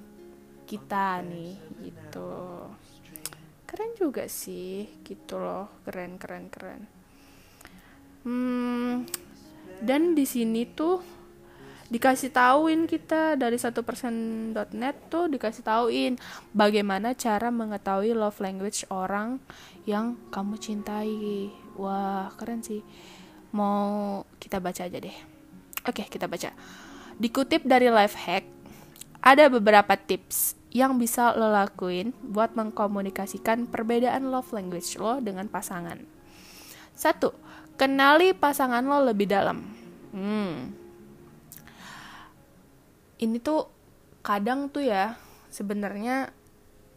kita 0.65 1.21
nih 1.25 1.57
gitu. 1.85 2.33
Keren 3.69 3.93
juga 3.99 4.31
sih 4.31 4.87
gitu 5.03 5.41
loh. 5.41 5.83
Keren 5.83 6.17
keren 6.17 6.47
keren. 6.49 6.83
Hmm 8.25 9.05
dan 9.83 10.15
di 10.15 10.29
sini 10.29 10.69
tuh 10.69 11.03
dikasih 11.95 12.33
tauin 12.33 12.89
kita 12.89 13.37
dari 13.39 13.61
satu 13.61 13.85
persen.net 13.87 14.97
tuh 15.13 15.31
dikasih 15.31 15.63
tauin 15.63 16.19
bagaimana 16.57 17.13
cara 17.15 17.53
mengetahui 17.53 18.17
love 18.17 18.41
language 18.41 18.83
orang 18.89 19.39
yang 19.85 20.17
kamu 20.35 20.57
cintai. 20.59 21.53
Wah 21.77 22.33
keren 22.41 22.65
sih. 22.65 22.81
Mau 23.55 24.23
kita 24.43 24.59
baca 24.59 24.89
aja 24.89 24.99
deh. 24.99 25.15
Oke 25.87 26.09
kita 26.09 26.27
baca. 26.27 26.51
Dikutip 27.21 27.63
dari 27.63 27.93
life 27.93 28.17
hack 28.19 28.43
ada 29.23 29.47
beberapa 29.47 29.95
tips 29.95 30.59
yang 30.75 30.99
bisa 30.99 31.31
lo 31.39 31.55
lakuin 31.55 32.11
buat 32.27 32.59
mengkomunikasikan 32.59 33.71
perbedaan 33.71 34.35
love 34.35 34.51
language 34.51 34.99
lo 34.99 35.23
dengan 35.23 35.47
pasangan. 35.47 36.03
Satu 36.99 37.31
kenali 37.75 38.33
pasangan 38.35 38.83
lo 38.87 39.03
lebih 39.03 39.27
dalam. 39.31 39.63
Hmm. 40.15 40.71
Ini 43.19 43.39
tuh 43.43 43.67
kadang 44.23 44.71
tuh 44.71 44.87
ya 44.87 45.19
sebenarnya 45.51 46.33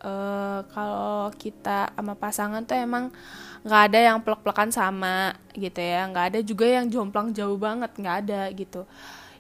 uh, 0.02 0.66
kalau 0.72 1.30
kita 1.38 1.94
sama 1.94 2.14
pasangan 2.18 2.66
tuh 2.66 2.78
emang 2.78 3.14
nggak 3.68 3.84
ada 3.92 4.00
yang 4.00 4.18
pelak-pelakan 4.24 4.72
sama 4.72 5.36
gitu 5.54 5.82
ya, 5.82 6.08
nggak 6.08 6.26
ada 6.34 6.40
juga 6.42 6.66
yang 6.66 6.88
jomplang 6.88 7.34
jauh 7.36 7.58
banget, 7.60 7.92
nggak 7.98 8.18
ada 8.26 8.42
gitu. 8.54 8.88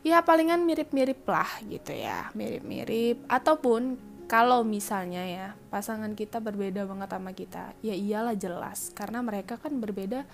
Ya 0.05 0.21
palingan 0.21 0.63
mirip-mirip 0.63 1.23
lah 1.27 1.49
gitu 1.65 1.91
ya, 1.95 2.29
mirip-mirip 2.35 3.23
ataupun 3.27 3.97
kalau 4.27 4.67
misalnya 4.67 5.23
ya 5.23 5.47
pasangan 5.71 6.11
kita 6.11 6.43
berbeda 6.43 6.83
banget 6.83 7.09
sama 7.15 7.31
kita, 7.31 7.71
ya 7.79 7.95
iyalah 7.95 8.35
jelas 8.35 8.91
karena 8.91 9.23
mereka 9.23 9.55
kan 9.55 9.71
berbeda 9.79 10.27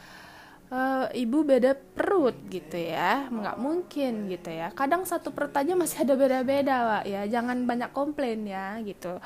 uh, 0.73 1.05
ibu 1.13 1.45
beda 1.45 1.77
perut 1.77 2.33
gitu 2.49 2.75
ya. 2.75 3.29
Nggak 3.29 3.57
mungkin 3.61 4.27
gitu 4.33 4.49
ya. 4.49 4.73
Kadang 4.73 5.05
satu 5.05 5.29
perut 5.29 5.53
aja 5.53 5.77
masih 5.77 6.01
ada 6.01 6.17
beda-beda 6.17 6.75
pak 6.97 7.03
ya. 7.05 7.21
Jangan 7.29 7.63
banyak 7.69 7.93
komplain 7.93 8.49
ya 8.49 8.81
gitu. 8.81 9.21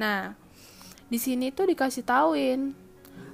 Nah 0.00 0.32
di 1.08 1.20
sini 1.20 1.52
tuh 1.52 1.68
dikasih 1.68 2.04
tauin 2.04 2.72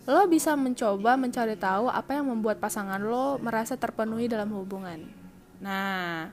lo 0.05 0.29
bisa 0.29 0.53
mencoba 0.53 1.17
mencari 1.17 1.57
tahu 1.57 1.88
apa 1.88 2.21
yang 2.21 2.29
membuat 2.29 2.61
pasangan 2.61 3.01
lo 3.01 3.40
merasa 3.40 3.79
terpenuhi 3.79 4.29
dalam 4.29 4.53
hubungan. 4.53 5.07
Nah 5.62 6.29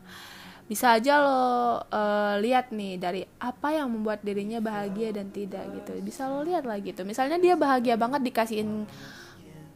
bisa 0.67 0.95
aja 0.95 1.19
lo 1.19 1.31
uh, 1.31 2.35
lihat 2.39 2.71
nih 2.71 2.95
dari 2.95 3.21
apa 3.43 3.75
yang 3.75 3.91
membuat 3.91 4.23
dirinya 4.23 4.59
bahagia 4.59 5.15
dan 5.15 5.31
tidak 5.31 5.67
gitu. 5.71 5.95
Bisa 6.03 6.27
lo 6.27 6.43
lihat 6.43 6.67
lah 6.67 6.79
gitu. 6.83 7.03
Misalnya 7.07 7.39
dia 7.39 7.55
bahagia 7.55 7.95
banget 7.95 8.23
dikasihin 8.27 8.87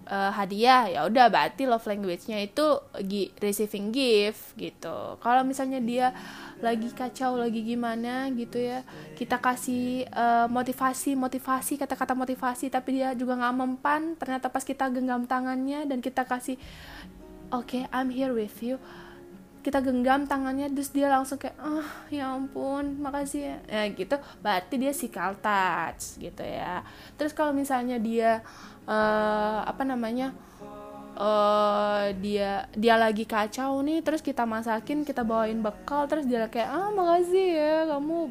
uh, 0.10 0.32
hadiah 0.34 0.90
ya 0.90 1.00
udah 1.06 1.30
berarti 1.30 1.66
love 1.66 1.86
language-nya 1.86 2.42
itu 2.42 2.66
gi 3.06 3.34
receiving 3.42 3.90
gift 3.94 4.58
gitu. 4.58 5.20
Kalau 5.20 5.42
misalnya 5.46 5.82
dia 5.82 6.14
lagi 6.64 6.88
kacau 6.96 7.36
lagi 7.36 7.62
gimana 7.62 8.32
gitu 8.32 8.58
ya 8.58 8.88
kita 9.20 9.44
kasih 9.44 10.08
uh, 10.16 10.48
motivasi 10.48 11.14
motivasi 11.20 11.76
kata-kata 11.76 12.16
motivasi 12.16 12.72
tapi 12.72 13.04
dia 13.04 13.12
juga 13.12 13.36
nggak 13.36 13.56
mempan 13.60 14.16
ternyata 14.16 14.48
pas 14.48 14.64
kita 14.64 14.88
genggam 14.88 15.28
tangannya 15.28 15.84
dan 15.84 16.00
kita 16.00 16.24
kasih 16.24 16.56
oke 17.52 17.68
okay, 17.68 17.84
I'm 17.92 18.08
here 18.08 18.32
with 18.32 18.56
you 18.64 18.80
kita 19.66 19.82
genggam 19.82 20.30
tangannya 20.30 20.70
terus 20.70 20.94
dia 20.94 21.10
langsung 21.10 21.42
kayak 21.42 21.58
ah 21.58 21.82
oh, 21.82 21.90
ya 22.14 22.38
ampun 22.38 23.02
makasih 23.02 23.50
ya. 23.50 23.58
Ya 23.66 23.84
gitu 23.90 24.16
berarti 24.46 24.78
dia 24.78 24.94
physical 24.94 25.34
touch 25.42 26.22
gitu 26.22 26.46
ya. 26.46 26.86
Terus 27.18 27.34
kalau 27.34 27.50
misalnya 27.50 27.98
dia 27.98 28.46
uh, 28.86 29.66
apa 29.66 29.82
namanya 29.82 30.38
uh, 31.18 32.14
dia 32.22 32.70
dia 32.78 32.96
lagi 33.02 33.26
kacau 33.26 33.82
nih 33.82 34.06
terus 34.06 34.22
kita 34.22 34.46
masakin 34.46 35.02
kita 35.02 35.26
bawain 35.26 35.66
bekal 35.66 36.06
terus 36.06 36.30
dia 36.30 36.46
kayak 36.46 36.70
ah 36.70 36.94
makasih 36.94 37.48
ya 37.58 37.76
kamu 37.90 38.30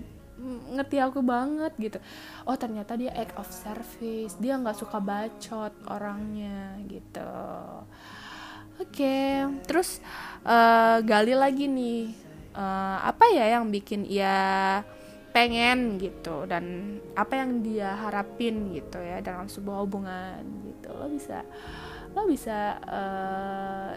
ngerti 0.79 1.03
aku 1.03 1.18
banget 1.18 1.75
gitu. 1.83 1.99
Oh 2.47 2.55
ternyata 2.55 2.94
dia 2.94 3.11
act 3.11 3.35
of 3.35 3.51
service 3.51 4.38
dia 4.38 4.55
nggak 4.55 4.79
suka 4.79 5.03
bacot 5.03 5.75
orangnya 5.90 6.79
gitu 6.87 7.35
oke 8.80 8.90
okay. 8.90 9.46
terus 9.66 10.02
uh, 10.46 10.98
gali 11.02 11.34
lagi 11.34 11.66
nih 11.66 12.14
uh, 12.54 12.98
apa 13.04 13.30
ya 13.34 13.58
yang 13.58 13.68
bikin 13.68 14.06
ia 14.06 14.80
pengen 15.34 15.98
gitu 15.98 16.46
dan 16.46 16.96
apa 17.18 17.42
yang 17.42 17.58
dia 17.58 17.98
harapin 17.98 18.70
gitu 18.70 19.02
ya 19.02 19.18
dalam 19.18 19.50
sebuah 19.50 19.82
hubungan 19.82 20.46
gitu 20.62 20.94
lo 20.94 21.10
bisa 21.10 21.42
lo 22.14 22.22
bisa 22.30 22.78
uh, 22.87 23.92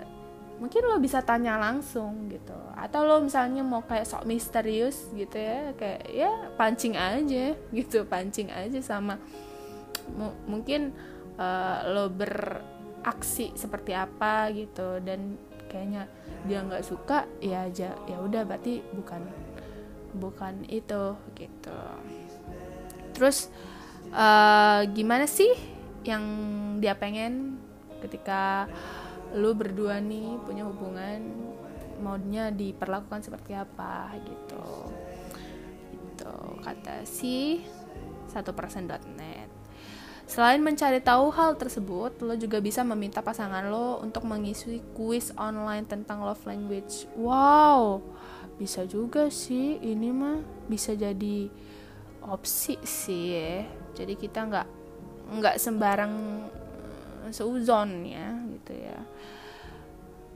mungkin 0.58 0.82
lo 0.90 0.98
bisa 0.98 1.22
tanya 1.22 1.62
langsung 1.62 2.26
gitu 2.34 2.58
atau 2.74 3.06
lo 3.06 3.22
misalnya 3.22 3.62
mau 3.62 3.86
kayak 3.86 4.10
sok 4.10 4.26
misterius 4.26 5.14
gitu 5.14 5.38
ya 5.38 5.78
kayak 5.78 6.02
ya 6.10 6.32
pancing 6.58 6.98
aja 6.98 7.54
gitu 7.70 8.02
pancing 8.10 8.50
aja 8.50 8.82
sama 8.82 9.22
mungkin 10.50 10.90
uh, 11.38 11.86
lo 11.94 12.10
ber 12.10 12.66
aksi 13.08 13.56
seperti 13.56 13.96
apa 13.96 14.52
gitu. 14.52 15.00
Dan 15.00 15.40
kayaknya 15.72 16.12
dia 16.48 16.64
nggak 16.64 16.84
suka 16.84 17.28
ya 17.44 17.68
aja 17.68 17.96
ya 18.08 18.18
udah 18.20 18.44
berarti 18.44 18.84
bukan 18.96 19.24
bukan 20.16 20.68
itu 20.68 21.16
gitu. 21.36 21.82
Terus 23.16 23.52
uh, 24.12 24.84
gimana 24.92 25.28
sih 25.28 25.52
yang 26.08 26.24
dia 26.80 26.96
pengen 26.96 27.60
ketika 28.00 28.70
lu 29.36 29.52
berdua 29.52 30.00
nih 30.00 30.40
punya 30.48 30.64
hubungan 30.64 31.20
maunya 32.00 32.54
diperlakukan 32.54 33.26
seperti 33.26 33.58
apa 33.58 34.16
gitu. 34.24 34.68
Gitu 35.92 36.36
kata 36.64 37.04
si 37.04 37.66
satu 38.28 38.52
persen.net 38.54 39.17
Selain 40.38 40.62
mencari 40.62 41.02
tahu 41.02 41.34
hal 41.34 41.58
tersebut, 41.58 42.22
lo 42.22 42.38
juga 42.38 42.62
bisa 42.62 42.86
meminta 42.86 43.26
pasangan 43.26 43.74
lo 43.74 43.98
untuk 44.06 44.22
mengisi 44.22 44.86
kuis 44.94 45.34
online 45.34 45.90
tentang 45.90 46.22
love 46.22 46.46
language. 46.46 47.10
Wow, 47.18 48.06
bisa 48.62 48.86
juga 48.86 49.34
sih. 49.34 49.82
Ini 49.82 50.14
mah 50.14 50.38
bisa 50.70 50.94
jadi 50.94 51.50
opsi 52.22 52.78
sih 52.86 53.34
ya. 53.34 53.66
Jadi 53.98 54.14
kita 54.14 54.46
nggak 54.46 54.68
nggak 55.42 55.56
sembarang 55.58 56.14
eh, 57.26 57.34
seuzon 57.34 58.06
ya, 58.06 58.38
gitu 58.62 58.78
ya. 58.78 59.02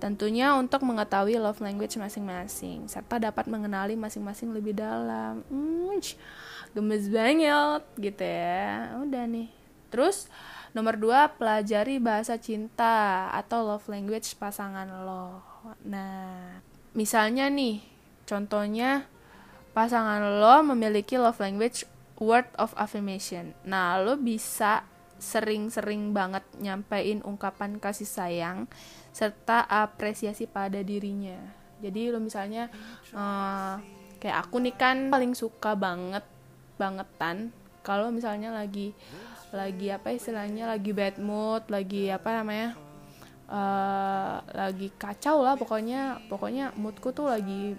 Tentunya 0.01 0.57
untuk 0.57 0.81
mengetahui 0.81 1.37
love 1.37 1.61
language 1.61 1.93
masing-masing 2.01 2.89
serta 2.89 3.21
dapat 3.21 3.45
mengenali 3.45 3.93
masing-masing 3.93 4.49
lebih 4.49 4.73
dalam. 4.73 5.45
Hmm, 5.45 5.93
gemes 6.73 7.05
banget 7.05 7.85
gitu 8.01 8.25
ya. 8.25 8.97
Udah 8.97 9.29
nih 9.29 9.60
Terus 9.91 10.31
nomor 10.71 10.95
dua 10.95 11.35
pelajari 11.35 11.99
bahasa 11.99 12.39
cinta 12.39 13.27
atau 13.35 13.67
love 13.67 13.91
language 13.91 14.39
pasangan 14.39 14.87
lo. 15.03 15.43
Nah, 15.83 16.63
misalnya 16.95 17.51
nih, 17.51 17.83
contohnya 18.23 19.05
pasangan 19.75 20.39
lo 20.39 20.63
memiliki 20.63 21.19
love 21.19 21.43
language 21.43 21.83
word 22.17 22.47
of 22.55 22.71
affirmation. 22.79 23.51
Nah, 23.67 23.99
lo 23.99 24.15
bisa 24.15 24.87
sering-sering 25.21 26.17
banget 26.17 26.41
nyampein 26.57 27.21
ungkapan 27.21 27.77
kasih 27.77 28.09
sayang 28.09 28.65
serta 29.13 29.67
apresiasi 29.69 30.49
pada 30.49 30.81
dirinya. 30.81 31.37
Jadi 31.77 32.09
lo 32.09 32.17
misalnya 32.17 32.73
uh, 33.13 33.77
kayak 34.17 34.49
aku 34.49 34.57
nih 34.61 34.73
kan 34.73 35.13
paling 35.13 35.37
suka 35.37 35.77
banget 35.77 36.25
bangetan 36.81 37.53
kalau 37.85 38.09
misalnya 38.09 38.49
lagi 38.49 38.93
lagi 39.51 39.91
apa 39.91 40.15
istilahnya 40.15 40.67
lagi 40.67 40.95
bad 40.95 41.19
mood 41.19 41.67
lagi 41.67 42.07
apa 42.07 42.39
namanya 42.39 42.79
uh, 43.51 44.39
lagi 44.55 44.87
kacau 44.95 45.43
lah 45.43 45.59
pokoknya. 45.59 46.23
Pokoknya 46.31 46.71
moodku 46.79 47.11
tuh 47.11 47.27
lagi 47.27 47.75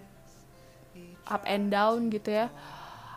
up 1.27 1.43
and 1.49 1.73
down 1.73 2.13
gitu 2.13 2.31
ya. 2.31 2.53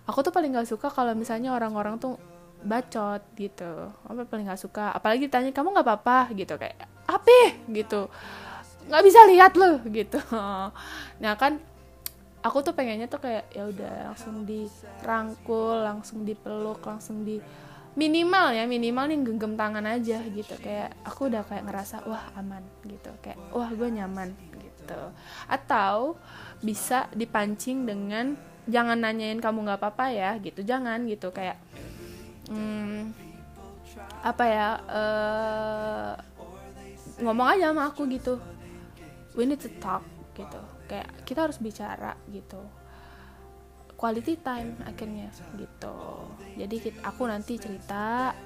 Aku 0.08 0.24
tuh 0.24 0.32
paling 0.32 0.56
gak 0.56 0.70
suka 0.70 0.88
kalau 0.88 1.12
misalnya 1.14 1.52
orang-orang 1.52 2.00
tuh 2.00 2.16
bacot 2.64 3.22
gitu. 3.36 3.92
Apa 4.08 4.24
paling 4.26 4.48
gak 4.48 4.64
suka. 4.64 4.96
Apalagi 4.96 5.28
ditanya 5.28 5.52
kamu 5.52 5.76
nggak 5.76 5.86
apa-apa? 5.86 6.32
Gitu 6.34 6.56
kayak 6.56 6.88
apa? 7.06 7.60
Gitu. 7.68 8.08
Nggak 8.88 9.04
bisa 9.04 9.20
lihat 9.28 9.54
loh 9.60 9.84
gitu. 9.84 10.18
Nah 11.24 11.34
kan 11.40 11.58
aku 12.46 12.62
tuh 12.62 12.78
pengennya 12.78 13.10
tuh 13.10 13.18
kayak 13.18 13.50
ya 13.50 13.66
udah 13.66 14.14
langsung 14.14 14.46
dirangkul 14.46 15.82
langsung 15.82 16.22
dipeluk 16.22 16.78
langsung 16.86 17.26
di 17.26 17.42
minimal 17.96 18.52
ya 18.52 18.68
minimal 18.68 19.08
nih 19.08 19.20
genggam 19.24 19.54
tangan 19.56 19.88
aja 19.88 20.20
gitu. 20.24 20.56
Kayak 20.60 20.96
aku 21.08 21.32
udah 21.32 21.44
kayak 21.48 21.64
ngerasa 21.68 22.04
wah 22.06 22.32
aman 22.36 22.64
gitu. 22.84 23.12
Kayak 23.24 23.40
wah 23.56 23.72
gue 23.72 23.90
nyaman 23.90 24.36
gitu. 24.60 25.02
Atau 25.48 26.20
bisa 26.60 27.08
dipancing 27.16 27.88
dengan 27.88 28.36
jangan 28.68 29.00
nanyain 29.00 29.40
kamu 29.40 29.66
nggak 29.66 29.80
apa-apa 29.80 30.06
ya 30.12 30.32
gitu. 30.44 30.62
Jangan 30.62 31.08
gitu 31.08 31.32
kayak 31.32 31.58
hmm, 32.52 33.16
apa 34.22 34.44
ya 34.44 34.70
uh, 34.86 36.14
ngomong 37.24 37.48
aja 37.56 37.72
sama 37.72 37.90
aku 37.90 38.06
gitu. 38.12 38.38
We 39.36 39.48
need 39.48 39.64
to 39.64 39.72
talk 39.80 40.04
gitu. 40.36 40.60
Kayak 40.86 41.10
kita 41.24 41.48
harus 41.48 41.58
bicara 41.58 42.14
gitu 42.30 42.85
quality 44.06 44.38
time 44.38 44.78
akhirnya 44.86 45.34
gitu. 45.58 45.98
Jadi 46.62 46.76
kita, 46.78 47.02
aku 47.10 47.26
nanti 47.26 47.58
cerita 47.58 48.38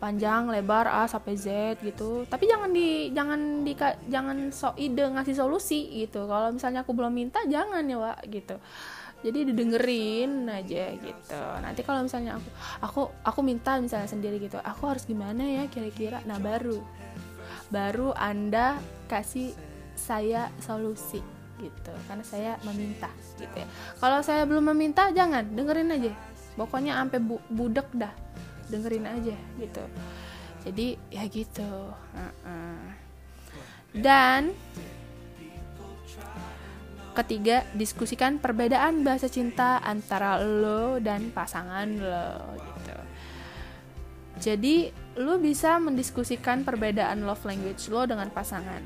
panjang 0.00 0.48
lebar 0.48 0.88
A 0.88 1.04
sampai 1.04 1.36
Z 1.36 1.76
gitu. 1.84 2.24
Tapi 2.24 2.48
jangan 2.48 2.72
di 2.72 3.12
jangan 3.12 3.68
di 3.68 3.76
jangan 4.08 4.48
so 4.48 4.72
ide 4.80 5.04
ngasih 5.12 5.36
solusi 5.36 5.92
gitu. 6.08 6.24
Kalau 6.24 6.56
misalnya 6.56 6.88
aku 6.88 6.96
belum 6.96 7.12
minta 7.12 7.44
jangan 7.44 7.84
ya 7.84 8.00
Wak 8.00 8.24
gitu. 8.32 8.56
Jadi 9.20 9.52
didengerin 9.52 10.48
aja 10.48 10.96
gitu. 10.96 11.42
Nanti 11.60 11.84
kalau 11.84 12.00
misalnya 12.00 12.40
aku 12.40 12.48
aku 12.80 13.02
aku 13.28 13.40
minta 13.44 13.76
misalnya 13.76 14.08
sendiri 14.08 14.40
gitu. 14.40 14.56
Aku 14.56 14.88
harus 14.88 15.04
gimana 15.04 15.44
ya 15.44 15.68
kira-kira? 15.68 16.24
Nah 16.24 16.40
baru 16.40 16.80
baru 17.68 18.16
anda 18.16 18.80
kasih 19.04 19.52
saya 19.92 20.48
solusi 20.64 21.33
gitu. 21.64 21.92
Karena 22.04 22.24
saya 22.28 22.52
meminta 22.68 23.08
gitu 23.40 23.56
ya. 23.56 23.64
Kalau 23.96 24.20
saya 24.20 24.44
belum 24.44 24.76
meminta 24.76 25.08
jangan. 25.08 25.48
Dengerin 25.48 25.96
aja. 25.96 26.12
Pokoknya 26.60 27.00
sampai 27.00 27.18
bu 27.24 27.40
budek 27.48 27.88
dah. 27.96 28.12
Dengerin 28.68 29.08
aja 29.08 29.36
gitu. 29.56 29.84
Jadi 30.68 31.00
ya 31.08 31.24
gitu. 31.32 31.72
Dan 33.96 34.52
ketiga 37.14 37.62
diskusikan 37.78 38.42
perbedaan 38.42 39.06
bahasa 39.06 39.30
cinta 39.30 39.78
antara 39.86 40.42
lo 40.42 40.98
dan 40.98 41.30
pasangan 41.30 41.86
lo 41.94 42.58
gitu. 42.58 42.96
Jadi 44.34 44.90
lo 45.22 45.38
bisa 45.38 45.78
mendiskusikan 45.78 46.66
perbedaan 46.66 47.22
love 47.22 47.46
language 47.46 47.86
lo 47.86 48.02
dengan 48.02 48.34
pasangan 48.34 48.82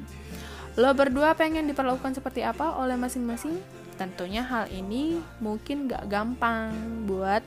Lo 0.79 0.95
berdua 0.95 1.35
pengen 1.35 1.67
diperlakukan 1.67 2.15
seperti 2.15 2.47
apa 2.47 2.79
oleh 2.79 2.95
masing-masing? 2.95 3.59
Tentunya 3.99 4.47
hal 4.47 4.71
ini 4.71 5.19
mungkin 5.43 5.91
gak 5.91 6.07
gampang 6.07 6.71
buat 7.11 7.43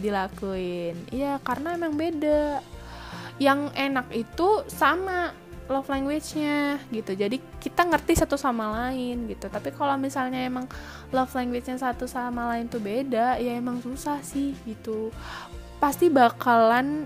dilakuin. 0.00 0.96
Iya, 1.12 1.36
karena 1.44 1.76
emang 1.76 2.00
beda. 2.00 2.64
Yang 3.36 3.60
enak 3.76 4.08
itu 4.16 4.64
sama 4.72 5.36
love 5.70 5.86
language-nya 5.86 6.82
gitu. 6.90 7.12
Jadi 7.14 7.38
kita 7.62 7.86
ngerti 7.86 8.18
satu 8.18 8.40
sama 8.40 8.72
lain 8.72 9.30
gitu. 9.30 9.46
Tapi 9.52 9.70
kalau 9.76 9.94
misalnya 10.00 10.40
emang 10.42 10.64
love 11.14 11.30
language-nya 11.36 11.76
satu 11.76 12.08
sama 12.08 12.56
lain 12.56 12.66
tuh 12.66 12.82
beda, 12.82 13.36
ya 13.36 13.52
emang 13.54 13.78
susah 13.84 14.18
sih 14.24 14.56
gitu. 14.64 15.14
Pasti 15.76 16.08
bakalan 16.08 17.04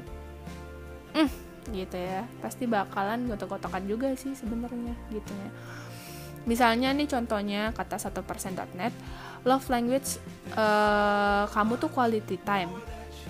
mm, 1.12 1.43
gitu 1.72 1.96
ya. 1.96 2.26
Pasti 2.42 2.68
bakalan 2.68 3.28
gotok-gotokan 3.30 3.84
juga 3.88 4.12
sih 4.18 4.36
sebenarnya 4.36 4.92
gitu 5.12 5.32
ya. 5.32 5.50
Misalnya 6.44 6.92
nih 6.92 7.08
contohnya 7.08 7.72
kata 7.72 7.96
satu 7.96 8.20
persen.net 8.20 8.92
love 9.48 9.64
language 9.72 10.20
uh, 10.56 11.48
kamu 11.48 11.80
tuh 11.80 11.88
quality 11.88 12.36
time. 12.44 12.72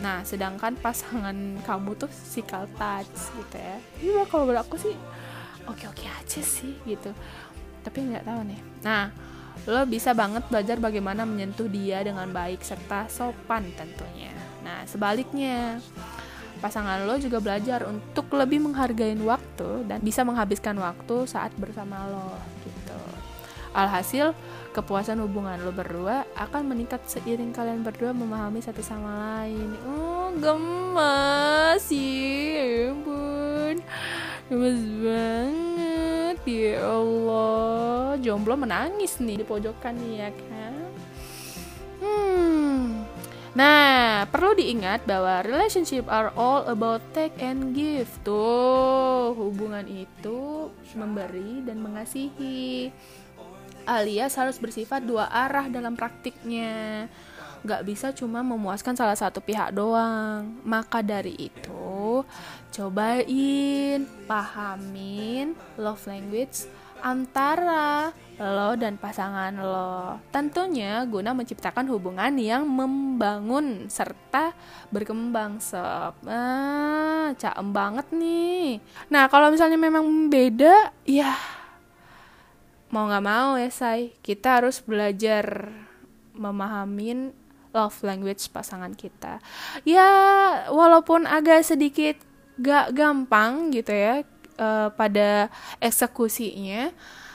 Nah 0.03 0.27
sedangkan 0.27 0.75
pasangan 0.79 1.63
kamu 1.63 1.95
tuh 1.95 2.11
physical 2.11 2.67
touch 2.75 3.31
gitu 3.39 3.57
ya. 3.59 3.77
Iya 4.03 4.23
kalau 4.27 4.51
buat 4.51 4.67
aku 4.67 4.75
sih 4.79 4.95
oke 5.71 5.85
oke 5.95 6.05
aja 6.07 6.43
sih 6.43 6.75
gitu. 6.87 7.15
Tapi 7.87 7.99
nggak 8.11 8.27
tahu 8.27 8.41
nih. 8.51 8.61
Nah 8.83 9.15
lo 9.71 9.87
bisa 9.87 10.11
banget 10.11 10.43
belajar 10.51 10.83
bagaimana 10.83 11.23
menyentuh 11.23 11.71
dia 11.71 12.03
dengan 12.03 12.27
baik 12.35 12.67
serta 12.67 13.07
sopan 13.07 13.71
tentunya. 13.79 14.35
Nah 14.67 14.83
sebaliknya 14.91 15.79
pasangan 16.65 17.05
lo 17.05 17.21
juga 17.21 17.45
belajar 17.45 17.85
untuk 17.85 18.33
lebih 18.33 18.65
menghargai 18.65 19.13
waktu 19.21 19.85
dan 19.85 20.01
bisa 20.01 20.25
menghabiskan 20.25 20.81
waktu 20.81 21.29
saat 21.29 21.53
bersama 21.61 22.09
lo 22.09 22.41
gitu. 22.65 22.97
Alhasil, 23.77 24.33
kepuasan 24.73 25.21
hubungan 25.21 25.61
lo 25.61 25.77
berdua 25.77 26.25
akan 26.33 26.73
meningkat 26.73 27.05
seiring 27.05 27.53
kalian 27.53 27.85
berdua 27.85 28.17
memahami 28.17 28.65
satu 28.65 28.81
sama 28.81 29.13
lain. 29.45 29.77
Oh, 29.85 30.33
gemes 30.41 31.85
sih, 31.85 32.57
ya 32.57 32.97
ampun. 32.97 33.85
Gemes 34.49 34.81
banget, 35.05 36.39
ya 36.49 36.81
Allah. 36.81 38.17
Jomblo 38.25 38.57
menangis 38.57 39.21
nih 39.21 39.43
di 39.43 39.45
pojokan 39.45 40.01
nih 40.01 40.15
ya 40.17 40.31
kan. 40.33 40.64
Nah, 43.55 44.27
perlu 44.35 44.59
diingat 44.59 45.07
bahwa 45.07 45.47
relationship 45.47 46.11
are 46.11 46.35
all 46.35 46.67
about 46.67 46.99
take 47.15 47.39
and 47.39 47.71
give. 47.71 48.11
Tuh, 48.27 49.31
hubungan 49.31 49.87
itu 49.87 50.75
memberi 50.99 51.63
dan 51.63 51.79
mengasihi. 51.79 52.91
Alias 53.87 54.35
harus 54.35 54.59
bersifat 54.59 55.07
dua 55.07 55.31
arah 55.31 55.71
dalam 55.71 55.95
praktiknya. 55.95 57.07
Gak 57.63 57.87
bisa 57.87 58.11
cuma 58.11 58.43
memuaskan 58.43 58.99
salah 58.99 59.15
satu 59.15 59.39
pihak 59.39 59.71
doang. 59.71 60.59
Maka 60.67 60.99
dari 60.99 61.39
itu, 61.39 62.27
cobain, 62.75 64.03
pahamin 64.27 65.55
love 65.79 66.03
language 66.11 66.67
antara 67.05 68.17
lo 68.41 68.73
dan 68.81 68.97
pasangan 68.97 69.53
lo. 69.53 70.19
Tentunya 70.33 71.05
guna 71.05 71.37
menciptakan 71.37 71.87
hubungan 71.93 72.33
yang 72.41 72.65
membangun 72.65 73.87
serta 73.93 74.57
berkembang 74.89 75.61
sob. 75.61 76.17
Ah, 76.25 77.37
caem 77.37 77.69
banget 77.77 78.09
nih. 78.11 78.81
Nah, 79.13 79.29
kalau 79.29 79.53
misalnya 79.53 79.77
memang 79.77 80.33
beda, 80.33 80.97
ya 81.05 81.37
mau 82.89 83.05
nggak 83.05 83.27
mau 83.27 83.61
ya 83.61 83.69
say, 83.69 84.17
kita 84.25 84.63
harus 84.63 84.81
belajar 84.81 85.69
memahamin 86.33 87.37
love 87.77 88.01
language 88.01 88.49
pasangan 88.49 88.97
kita. 88.97 89.45
Ya, 89.85 90.09
walaupun 90.73 91.29
agak 91.29 91.67
sedikit 91.67 92.17
gak 92.55 92.95
gampang 92.95 93.75
gitu 93.75 93.91
ya 93.91 94.23
uh, 94.59 94.89
pada 94.95 95.49
eksekusinya, 95.79 96.91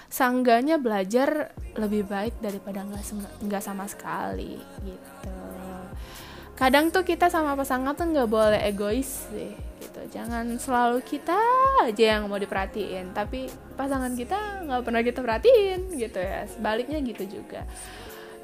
sangganya 0.09 0.81
belajar 0.81 1.53
lebih 1.77 2.09
baik 2.09 2.37
daripada 2.41 2.81
nggak 2.81 3.03
nggak 3.45 3.63
sama 3.63 3.85
sekali 3.85 4.57
gitu. 4.83 5.37
Kadang 6.59 6.91
tuh 6.91 7.07
kita 7.07 7.31
sama 7.31 7.55
pasangan 7.55 7.95
tuh 7.95 8.11
nggak 8.11 8.27
boleh 8.27 8.59
egois 8.67 9.31
sih 9.31 9.55
gitu. 9.79 10.01
Jangan 10.11 10.59
selalu 10.59 10.99
kita 11.07 11.39
aja 11.87 12.19
yang 12.19 12.27
mau 12.27 12.35
diperhatiin, 12.35 13.15
tapi 13.15 13.47
pasangan 13.79 14.11
kita 14.11 14.67
nggak 14.67 14.81
pernah 14.83 15.01
kita 15.05 15.19
perhatiin 15.23 15.95
gitu 15.95 16.19
ya. 16.19 16.43
Sebaliknya 16.51 16.99
gitu 16.99 17.39
juga. 17.39 17.63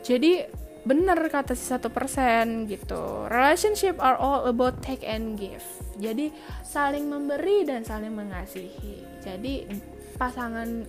Jadi 0.06 0.48
bener 0.86 1.18
kata 1.34 1.58
si 1.58 1.66
satu 1.66 1.90
persen 1.90 2.70
gitu. 2.70 3.26
Relationship 3.28 3.98
are 3.98 4.16
all 4.16 4.46
about 4.46 4.80
take 4.86 5.02
and 5.02 5.34
give. 5.36 5.66
Jadi 5.98 6.30
saling 6.62 7.10
memberi 7.10 7.66
dan 7.66 7.82
saling 7.82 8.14
mengasihi. 8.14 9.02
Jadi 9.26 9.66
pasangan 10.16 10.86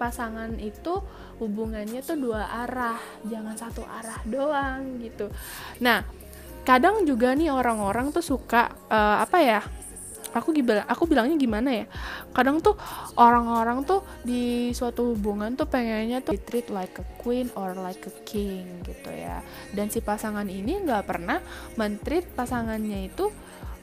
pasangan 0.00 0.56
itu 0.56 1.04
hubungannya 1.36 2.00
tuh 2.00 2.16
dua 2.16 2.48
arah. 2.64 2.98
Jangan 3.28 3.54
satu 3.60 3.84
arah 3.84 4.24
doang 4.24 4.96
gitu. 5.04 5.28
Nah 5.84 6.00
kadang 6.64 7.04
juga 7.04 7.36
nih 7.36 7.52
orang-orang 7.52 8.10
tuh 8.10 8.24
suka 8.24 8.72
uh, 8.90 9.22
apa 9.22 9.38
ya 9.38 9.60
aku 10.36 10.52
bilang 10.52 10.84
aku 10.84 11.08
bilangnya 11.08 11.36
gimana 11.40 11.70
ya? 11.72 11.86
Kadang 12.36 12.60
tuh 12.60 12.76
orang-orang 13.16 13.82
tuh 13.88 14.04
di 14.20 14.70
suatu 14.76 15.16
hubungan 15.16 15.56
tuh 15.56 15.64
pengennya 15.64 16.20
tuh 16.20 16.36
treat 16.36 16.68
like 16.68 16.96
a 17.00 17.06
queen 17.18 17.48
or 17.56 17.72
like 17.74 18.04
a 18.04 18.14
king 18.28 18.84
gitu 18.84 19.10
ya. 19.10 19.40
Dan 19.72 19.88
si 19.88 20.04
pasangan 20.04 20.46
ini 20.46 20.84
nggak 20.84 21.04
pernah 21.08 21.40
mentreat 21.80 22.28
pasangannya 22.36 23.08
itu 23.08 23.32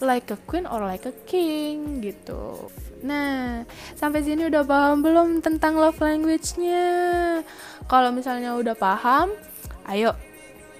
like 0.04 0.30
a 0.30 0.38
queen 0.46 0.70
or 0.70 0.86
like 0.86 1.10
a 1.10 1.16
king 1.26 2.04
gitu. 2.04 2.70
Nah 3.04 3.66
sampai 3.98 4.24
sini 4.24 4.48
udah 4.48 4.64
paham 4.64 5.02
belum 5.02 5.42
tentang 5.42 5.80
love 5.80 5.98
language-nya? 5.98 6.86
Kalau 7.90 8.10
misalnya 8.14 8.54
udah 8.54 8.76
paham 8.78 9.34
ayo. 9.90 10.16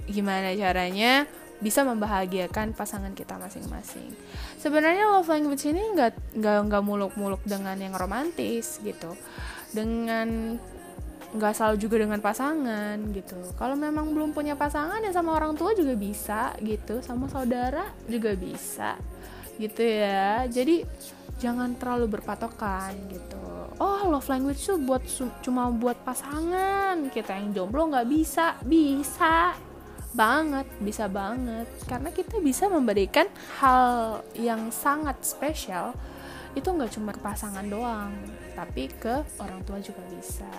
Gimana 0.04 0.52
caranya 0.60 1.24
bisa 1.64 1.88
membahagiakan 1.88 2.76
pasangan 2.76 3.16
kita 3.16 3.40
masing-masing. 3.40 4.12
Sebenarnya 4.60 5.08
love 5.08 5.32
language 5.32 5.64
ini 5.72 5.96
nggak 5.96 6.36
nggak 6.36 6.60
nggak 6.68 6.84
muluk-muluk 6.84 7.40
dengan 7.48 7.80
yang 7.80 7.96
romantis 7.96 8.84
gitu, 8.84 9.16
dengan 9.72 10.60
nggak 11.34 11.54
selalu 11.56 11.76
juga 11.82 11.96
dengan 12.04 12.20
pasangan 12.22 13.00
gitu. 13.16 13.40
Kalau 13.56 13.74
memang 13.80 14.12
belum 14.12 14.36
punya 14.36 14.54
pasangan 14.54 15.02
ya 15.02 15.10
sama 15.16 15.34
orang 15.34 15.56
tua 15.56 15.72
juga 15.74 15.96
bisa 15.96 16.54
gitu, 16.62 17.00
sama 17.00 17.32
saudara 17.32 17.90
juga 18.06 18.36
bisa 18.36 19.00
gitu 19.58 19.82
ya. 19.82 20.46
Jadi 20.46 20.84
jangan 21.42 21.74
terlalu 21.80 22.20
berpatokan 22.20 22.94
gitu. 23.10 23.42
Oh 23.82 24.06
love 24.06 24.30
language 24.30 24.62
tuh 24.62 24.78
buat 24.78 25.02
cuma 25.42 25.74
buat 25.74 25.98
pasangan 26.06 27.10
kita 27.10 27.34
yang 27.34 27.50
jomblo 27.58 27.90
nggak 27.90 28.06
bisa, 28.06 28.54
bisa 28.62 29.58
banget, 30.14 30.70
bisa 30.80 31.10
banget 31.10 31.66
karena 31.90 32.14
kita 32.14 32.38
bisa 32.40 32.70
memberikan 32.70 33.26
hal 33.60 34.22
yang 34.38 34.70
sangat 34.70 35.20
spesial 35.26 35.92
itu 36.54 36.70
nggak 36.70 36.94
cuma 36.94 37.12
ke 37.12 37.22
pasangan 37.22 37.66
doang, 37.66 38.14
tapi 38.54 38.86
ke 38.94 39.26
orang 39.42 39.66
tua 39.66 39.82
juga 39.82 40.06
bisa. 40.14 40.54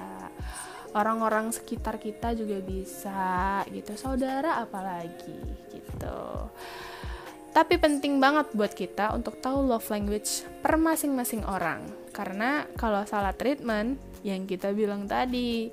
Orang-orang 0.94 1.50
sekitar 1.50 1.98
kita 1.98 2.34
juga 2.38 2.58
bisa 2.62 3.62
gitu, 3.70 3.94
saudara 3.98 4.62
apalagi 4.62 5.38
gitu. 5.70 6.50
Tapi 7.54 7.78
penting 7.78 8.18
banget 8.18 8.50
buat 8.50 8.74
kita 8.74 9.14
untuk 9.14 9.38
tahu 9.38 9.62
love 9.62 9.86
language 9.86 10.42
per 10.62 10.74
masing-masing 10.74 11.46
orang. 11.46 11.86
Karena 12.10 12.66
kalau 12.74 13.06
salah 13.06 13.34
treatment 13.34 13.98
yang 14.26 14.46
kita 14.46 14.74
bilang 14.74 15.06
tadi 15.06 15.70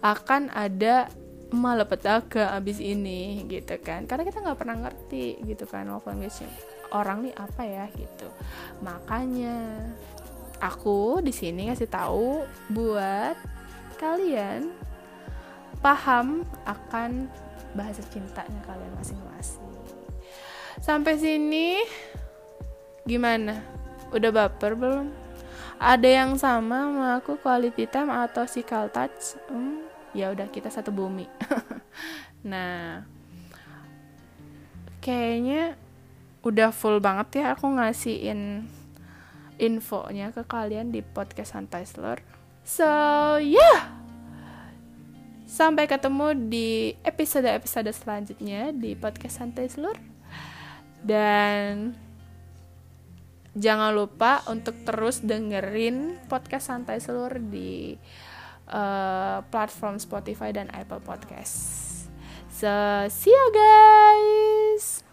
akan 0.00 0.48
ada 0.52 1.12
malepetaka 1.50 2.52
abis 2.56 2.78
ini 2.80 3.44
gitu 3.48 3.76
kan. 3.80 4.04
Karena 4.04 4.24
kita 4.24 4.44
nggak 4.44 4.58
pernah 4.58 4.76
ngerti 4.88 5.40
gitu 5.44 5.64
kan 5.64 5.88
love 5.88 6.04
language 6.04 6.44
orang 6.92 7.28
nih 7.28 7.34
apa 7.36 7.62
ya 7.64 7.84
gitu. 7.96 8.28
Makanya 8.80 9.56
aku 10.60 11.20
di 11.20 11.32
sini 11.32 11.68
ngasih 11.68 11.88
tahu 11.88 12.44
buat 12.72 13.36
kalian 13.98 14.72
paham 15.78 16.42
akan 16.66 17.30
bahasa 17.76 18.02
cintanya 18.10 18.60
kalian 18.66 18.92
masing-masing. 18.98 19.68
Sampai 20.78 21.18
sini 21.18 21.82
gimana? 23.04 23.60
Udah 24.14 24.30
baper 24.30 24.78
belum? 24.78 25.10
Ada 25.78 26.08
yang 26.10 26.34
sama 26.34 26.90
sama 26.90 27.06
aku 27.22 27.38
quality 27.38 27.86
time 27.86 28.10
atau 28.10 28.42
physical 28.46 28.90
touch? 28.90 29.38
Hmm, 29.46 29.86
ya 30.18 30.34
udah 30.34 30.50
kita 30.50 30.68
satu 30.68 30.90
bumi. 30.90 31.30
Nah 32.38 33.02
kayaknya 35.02 35.74
udah 36.46 36.70
full 36.70 37.02
banget 37.02 37.42
ya 37.42 37.58
aku 37.58 37.66
ngasihin 37.66 38.70
infonya 39.58 40.30
ke 40.30 40.46
kalian 40.46 40.94
di 40.94 41.02
podcast 41.02 41.58
santai 41.58 41.82
selur 41.82 42.22
so 42.62 42.86
yeah. 43.42 43.98
Sampai 45.48 45.88
ketemu 45.88 46.36
di 46.52 46.92
episode-episode 47.00 47.88
selanjutnya 47.96 48.68
di 48.68 48.92
podcast 48.92 49.40
santai 49.40 49.64
selur 49.72 49.96
dan 51.00 51.96
jangan 53.56 53.96
lupa 53.96 54.44
untuk 54.52 54.76
terus 54.84 55.24
dengerin 55.24 56.20
podcast 56.28 56.68
santai 56.68 57.00
selur 57.00 57.40
di 57.40 57.96
uh, 58.68 59.42
platform 59.48 59.96
Spotify 59.98 60.52
dan 60.52 60.68
Apple 60.76 61.00
Podcast. 61.00 61.88
So, 62.48 62.68
see 63.10 63.30
you 63.30 63.48
guys. 63.54 65.04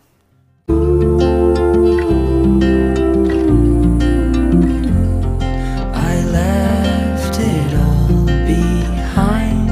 I 5.94 6.16
left 6.32 7.36
it 7.38 7.72
all 7.76 8.26
behind. 8.50 9.70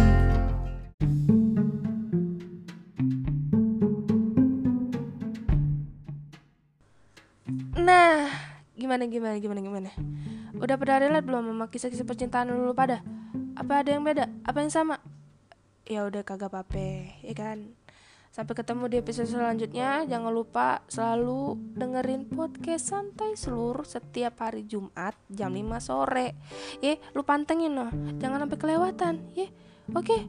Nah, 7.74 8.30
gimana 8.78 9.10
gimana 9.10 9.36
gimana 9.42 9.60
gimana? 9.66 9.90
Udah 10.54 10.78
pada 10.78 11.02
relate 11.02 11.26
belum 11.26 11.52
sama 11.52 11.66
kisah-kisah 11.74 12.06
percintaan 12.08 12.54
dulu 12.54 12.78
pada? 12.78 13.02
Apa 13.54 13.86
ada 13.86 13.90
yang 13.94 14.04
beda? 14.06 14.26
Apa 14.46 14.66
yang 14.66 14.74
sama? 14.74 14.98
Ya 15.86 16.08
udah 16.08 16.26
kagak 16.26 16.54
pape 16.54 17.20
ya 17.22 17.34
kan? 17.36 17.76
Sampai 18.34 18.58
ketemu 18.58 18.90
di 18.90 18.98
episode 18.98 19.30
selanjutnya. 19.30 20.10
Jangan 20.10 20.34
lupa 20.34 20.82
selalu 20.90 21.54
dengerin 21.78 22.26
podcast 22.34 22.90
santai 22.90 23.38
seluruh 23.38 23.86
setiap 23.86 24.42
hari 24.42 24.66
Jumat 24.66 25.14
jam 25.30 25.54
5 25.54 25.78
sore. 25.78 26.34
Ya 26.82 26.98
lu 27.14 27.22
pantengin 27.22 27.78
loh. 27.78 27.94
Jangan 28.18 28.48
sampai 28.48 28.58
kelewatan 28.58 29.14
ya 29.38 29.48
oke. 29.94 30.02
okay? 30.02 30.22